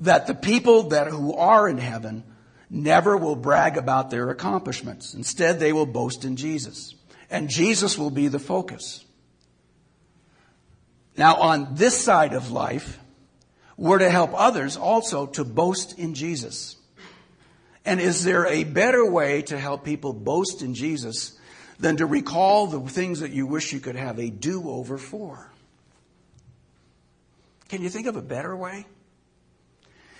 that 0.00 0.26
the 0.26 0.34
people 0.34 0.84
that 0.90 1.08
who 1.08 1.34
are 1.34 1.68
in 1.68 1.78
heaven 1.78 2.24
never 2.68 3.16
will 3.16 3.36
brag 3.36 3.76
about 3.76 4.10
their 4.10 4.30
accomplishments. 4.30 5.14
Instead, 5.14 5.60
they 5.60 5.72
will 5.72 5.86
boast 5.86 6.24
in 6.24 6.36
Jesus. 6.36 6.94
And 7.30 7.48
Jesus 7.48 7.96
will 7.96 8.10
be 8.10 8.28
the 8.28 8.38
focus. 8.38 9.04
Now, 11.16 11.36
on 11.36 11.74
this 11.74 12.02
side 12.02 12.32
of 12.32 12.50
life, 12.50 12.98
we're 13.76 13.98
to 13.98 14.10
help 14.10 14.32
others 14.34 14.76
also 14.76 15.26
to 15.26 15.44
boast 15.44 15.98
in 15.98 16.14
Jesus. 16.14 16.76
And 17.84 18.00
is 18.00 18.24
there 18.24 18.46
a 18.46 18.64
better 18.64 19.08
way 19.08 19.42
to 19.42 19.58
help 19.58 19.84
people 19.84 20.12
boast 20.12 20.62
in 20.62 20.74
Jesus 20.74 21.38
than 21.78 21.96
to 21.98 22.06
recall 22.06 22.66
the 22.66 22.80
things 22.80 23.20
that 23.20 23.30
you 23.30 23.46
wish 23.46 23.72
you 23.72 23.80
could 23.80 23.96
have 23.96 24.18
a 24.18 24.30
do 24.30 24.68
over 24.68 24.98
for? 24.98 25.50
Can 27.68 27.82
you 27.82 27.88
think 27.88 28.06
of 28.06 28.16
a 28.16 28.22
better 28.22 28.54
way? 28.54 28.86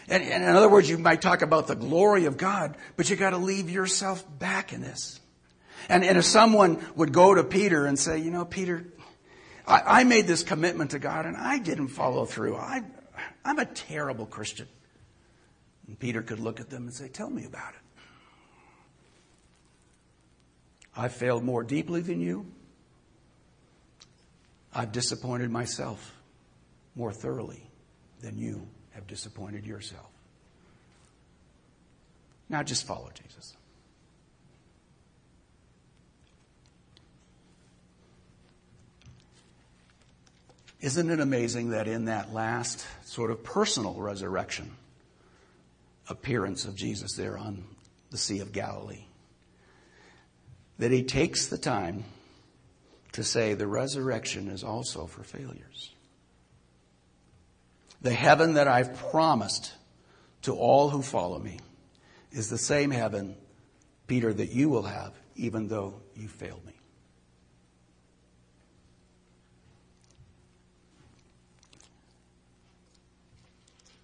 And, 0.08 0.22
and 0.22 0.44
in 0.44 0.50
other 0.50 0.68
words, 0.68 0.88
you 0.88 0.98
might 0.98 1.22
talk 1.22 1.42
about 1.42 1.66
the 1.66 1.74
glory 1.76 2.26
of 2.26 2.36
God, 2.36 2.76
but 2.96 3.08
you 3.08 3.16
got 3.16 3.30
to 3.30 3.38
leave 3.38 3.70
yourself 3.70 4.24
back 4.38 4.72
in 4.72 4.82
this. 4.82 5.20
And, 5.88 6.04
and 6.04 6.18
if 6.18 6.24
someone 6.24 6.84
would 6.96 7.12
go 7.12 7.34
to 7.34 7.44
Peter 7.44 7.86
and 7.86 7.98
say, 7.98 8.18
you 8.18 8.30
know, 8.30 8.44
Peter, 8.44 8.86
I, 9.66 10.00
I 10.00 10.04
made 10.04 10.26
this 10.26 10.42
commitment 10.42 10.92
to 10.92 10.98
God 10.98 11.26
and 11.26 11.36
I 11.36 11.58
didn't 11.58 11.88
follow 11.88 12.24
through. 12.24 12.56
I, 12.56 12.82
I'm 13.44 13.58
a 13.58 13.66
terrible 13.66 14.26
Christian. 14.26 14.68
And 15.86 15.98
Peter 15.98 16.22
could 16.22 16.40
look 16.40 16.60
at 16.60 16.70
them 16.70 16.84
and 16.84 16.94
say, 16.94 17.08
tell 17.08 17.30
me 17.30 17.44
about 17.44 17.74
it. 17.74 17.83
I've 20.96 21.12
failed 21.12 21.42
more 21.44 21.62
deeply 21.62 22.00
than 22.00 22.20
you. 22.20 22.46
I've 24.72 24.92
disappointed 24.92 25.50
myself 25.50 26.14
more 26.94 27.12
thoroughly 27.12 27.62
than 28.20 28.38
you 28.38 28.66
have 28.90 29.06
disappointed 29.06 29.66
yourself. 29.66 30.08
Now 32.48 32.62
just 32.62 32.86
follow 32.86 33.10
Jesus. 33.14 33.56
Isn't 40.80 41.10
it 41.10 41.18
amazing 41.18 41.70
that 41.70 41.88
in 41.88 42.06
that 42.06 42.34
last 42.34 42.84
sort 43.04 43.30
of 43.30 43.42
personal 43.42 43.94
resurrection 43.94 44.70
appearance 46.08 46.66
of 46.66 46.76
Jesus 46.76 47.14
there 47.14 47.38
on 47.38 47.64
the 48.10 48.18
Sea 48.18 48.40
of 48.40 48.52
Galilee, 48.52 49.06
that 50.78 50.90
he 50.90 51.02
takes 51.02 51.46
the 51.46 51.58
time 51.58 52.04
to 53.12 53.22
say 53.22 53.54
the 53.54 53.66
resurrection 53.66 54.48
is 54.48 54.64
also 54.64 55.06
for 55.06 55.22
failures. 55.22 55.92
The 58.02 58.12
heaven 58.12 58.54
that 58.54 58.68
I've 58.68 58.96
promised 59.10 59.72
to 60.42 60.54
all 60.54 60.90
who 60.90 61.00
follow 61.00 61.38
me 61.38 61.58
is 62.32 62.50
the 62.50 62.58
same 62.58 62.90
heaven, 62.90 63.36
Peter, 64.06 64.32
that 64.32 64.50
you 64.50 64.68
will 64.68 64.82
have, 64.82 65.12
even 65.36 65.68
though 65.68 65.94
you 66.14 66.28
failed 66.28 66.64
me. 66.66 66.72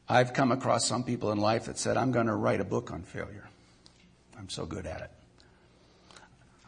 I've 0.08 0.32
come 0.32 0.50
across 0.50 0.86
some 0.86 1.04
people 1.04 1.30
in 1.30 1.38
life 1.38 1.66
that 1.66 1.78
said, 1.78 1.96
I'm 1.96 2.10
going 2.10 2.26
to 2.26 2.34
write 2.34 2.60
a 2.60 2.64
book 2.64 2.90
on 2.90 3.02
failure. 3.02 3.48
I'm 4.36 4.48
so 4.48 4.66
good 4.66 4.86
at 4.86 5.02
it. 5.02 5.10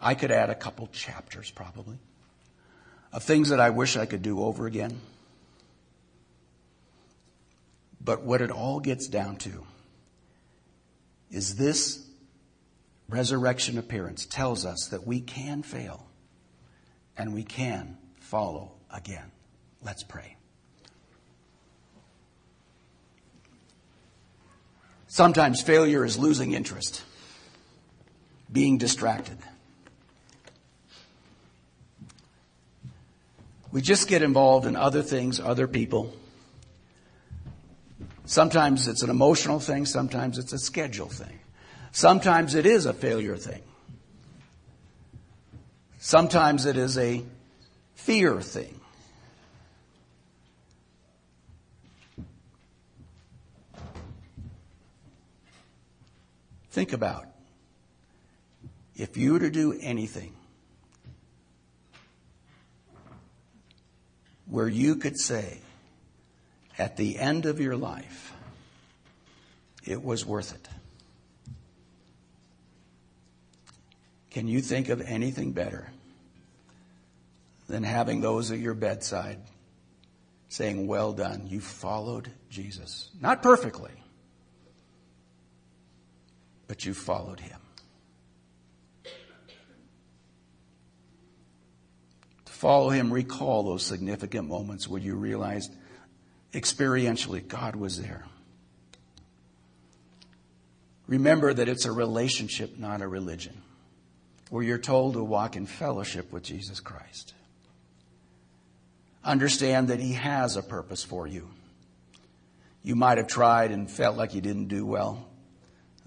I 0.02 0.14
could 0.14 0.32
add 0.32 0.50
a 0.50 0.54
couple 0.54 0.88
chapters 0.88 1.50
probably 1.52 1.96
of 3.12 3.22
things 3.22 3.50
that 3.50 3.60
I 3.60 3.70
wish 3.70 3.96
I 3.96 4.04
could 4.04 4.22
do 4.22 4.42
over 4.42 4.66
again. 4.66 5.00
But 8.04 8.22
what 8.22 8.40
it 8.40 8.50
all 8.50 8.80
gets 8.80 9.06
down 9.06 9.36
to 9.36 9.64
is 11.30 11.54
this 11.54 12.04
resurrection 13.08 13.78
appearance 13.78 14.26
tells 14.26 14.66
us 14.66 14.88
that 14.90 15.06
we 15.06 15.20
can 15.20 15.62
fail 15.62 16.06
and 17.16 17.32
we 17.32 17.44
can 17.44 17.96
follow 18.18 18.72
again. 18.92 19.30
Let's 19.82 20.02
pray. 20.02 20.36
Sometimes 25.06 25.60
failure 25.60 26.04
is 26.04 26.18
losing 26.18 26.52
interest, 26.52 27.02
being 28.50 28.78
distracted. 28.78 29.36
We 33.72 33.80
just 33.80 34.06
get 34.06 34.22
involved 34.22 34.66
in 34.66 34.76
other 34.76 35.02
things, 35.02 35.40
other 35.40 35.66
people. 35.66 36.12
Sometimes 38.26 38.86
it's 38.86 39.02
an 39.02 39.08
emotional 39.08 39.60
thing, 39.60 39.86
sometimes 39.86 40.38
it's 40.38 40.52
a 40.52 40.58
schedule 40.58 41.08
thing. 41.08 41.40
Sometimes 41.90 42.54
it 42.54 42.66
is 42.66 42.84
a 42.84 42.92
failure 42.92 43.36
thing. 43.36 43.62
Sometimes 45.98 46.66
it 46.66 46.76
is 46.76 46.98
a 46.98 47.24
fear 47.94 48.40
thing. 48.42 48.78
Think 56.70 56.92
about 56.92 57.26
if 58.96 59.16
you 59.16 59.34
were 59.34 59.40
to 59.40 59.50
do 59.50 59.78
anything 59.80 60.34
where 64.52 64.68
you 64.68 64.96
could 64.96 65.18
say 65.18 65.58
at 66.78 66.98
the 66.98 67.18
end 67.18 67.46
of 67.46 67.58
your 67.58 67.74
life, 67.74 68.34
it 69.82 70.04
was 70.04 70.26
worth 70.26 70.54
it. 70.54 70.68
Can 74.30 74.46
you 74.46 74.60
think 74.60 74.90
of 74.90 75.00
anything 75.00 75.52
better 75.52 75.90
than 77.66 77.82
having 77.82 78.20
those 78.20 78.50
at 78.50 78.58
your 78.58 78.74
bedside 78.74 79.38
saying, 80.50 80.86
Well 80.86 81.14
done, 81.14 81.46
you 81.46 81.60
followed 81.60 82.30
Jesus? 82.50 83.08
Not 83.22 83.42
perfectly, 83.42 83.92
but 86.68 86.84
you 86.84 86.92
followed 86.92 87.40
him. 87.40 87.61
Follow 92.62 92.90
him, 92.90 93.12
recall 93.12 93.64
those 93.64 93.84
significant 93.84 94.48
moments 94.48 94.86
where 94.86 95.00
you 95.00 95.16
realized 95.16 95.74
experientially 96.52 97.44
God 97.44 97.74
was 97.74 98.00
there. 98.00 98.24
Remember 101.08 101.52
that 101.52 101.68
it's 101.68 101.86
a 101.86 101.90
relationship, 101.90 102.78
not 102.78 103.02
a 103.02 103.08
religion, 103.08 103.60
where 104.50 104.62
you're 104.62 104.78
told 104.78 105.14
to 105.14 105.24
walk 105.24 105.56
in 105.56 105.66
fellowship 105.66 106.32
with 106.32 106.44
Jesus 106.44 106.78
Christ. 106.78 107.34
Understand 109.24 109.88
that 109.88 109.98
He 109.98 110.12
has 110.12 110.56
a 110.56 110.62
purpose 110.62 111.02
for 111.02 111.26
you. 111.26 111.48
You 112.84 112.94
might 112.94 113.18
have 113.18 113.26
tried 113.26 113.72
and 113.72 113.90
felt 113.90 114.16
like 114.16 114.34
you 114.34 114.40
didn't 114.40 114.68
do 114.68 114.86
well. 114.86 115.26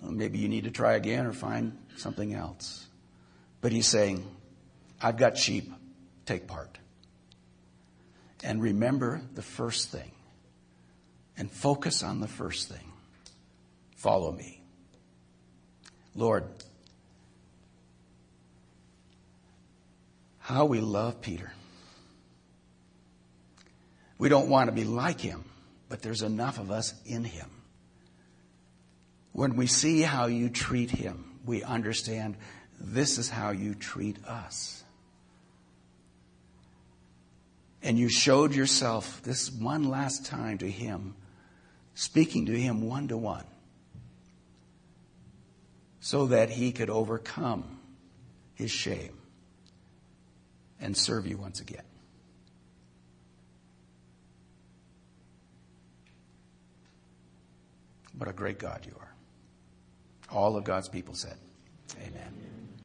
Maybe 0.02 0.40
you 0.40 0.48
need 0.48 0.64
to 0.64 0.72
try 0.72 0.94
again 0.94 1.26
or 1.26 1.34
find 1.34 1.78
something 1.98 2.34
else. 2.34 2.88
But 3.60 3.74
he's 3.74 3.88
saying, 3.88 4.26
I've 5.02 5.18
got 5.18 5.38
sheep, 5.38 5.70
take 6.26 6.48
part. 6.48 6.78
And 8.44 8.62
remember 8.62 9.22
the 9.34 9.42
first 9.42 9.90
thing. 9.90 10.12
And 11.38 11.52
focus 11.52 12.04
on 12.04 12.22
the 12.22 12.28
first 12.28 12.70
thing. 12.70 12.92
Follow 13.98 14.32
me. 14.32 14.62
Lord, 16.16 16.46
how 20.40 20.66
we 20.66 20.80
love 20.80 21.22
Peter. 21.22 21.52
We 24.18 24.30
don't 24.30 24.48
want 24.48 24.70
to 24.70 24.72
be 24.72 24.86
like 24.86 25.20
him, 25.20 25.44
but 25.90 26.02
there's 26.02 26.22
enough 26.22 26.58
of 26.58 26.72
us 26.72 26.94
in 27.06 27.26
him 27.26 27.50
when 29.36 29.58
we 29.58 29.68
see 29.68 30.02
how 30.02 30.28
you 30.28 30.48
treat 30.48 30.90
him, 30.90 31.26
we 31.46 31.62
understand 31.62 32.38
this 32.80 33.18
is 33.18 33.30
how 33.30 33.50
you 33.50 33.76
treat 33.76 34.18
us. 34.26 34.82
And 37.86 38.00
you 38.00 38.10
showed 38.10 38.56
yourself 38.56 39.22
this 39.22 39.52
one 39.52 39.84
last 39.84 40.26
time 40.26 40.58
to 40.58 40.70
him, 40.70 41.14
speaking 41.94 42.48
to 42.48 42.60
him 42.60 42.82
one 42.82 43.10
to 43.10 43.16
one, 43.16 43.46
so 46.00 46.26
that 46.26 46.50
he 46.50 46.72
could 46.72 46.90
overcome 46.90 47.80
his 48.56 48.72
shame 48.72 49.16
and 50.82 50.98
serve 50.98 51.28
you 51.28 51.38
once 51.38 51.62
again. 51.62 51.84
What 58.18 58.28
a 58.28 58.34
great 58.34 58.58
God 58.58 58.84
you 58.88 58.96
are. 59.00 59.14
All 60.36 60.58
of 60.58 60.64
God's 60.64 60.90
people 60.90 61.14
said, 61.14 61.38
Amen. 62.02 62.55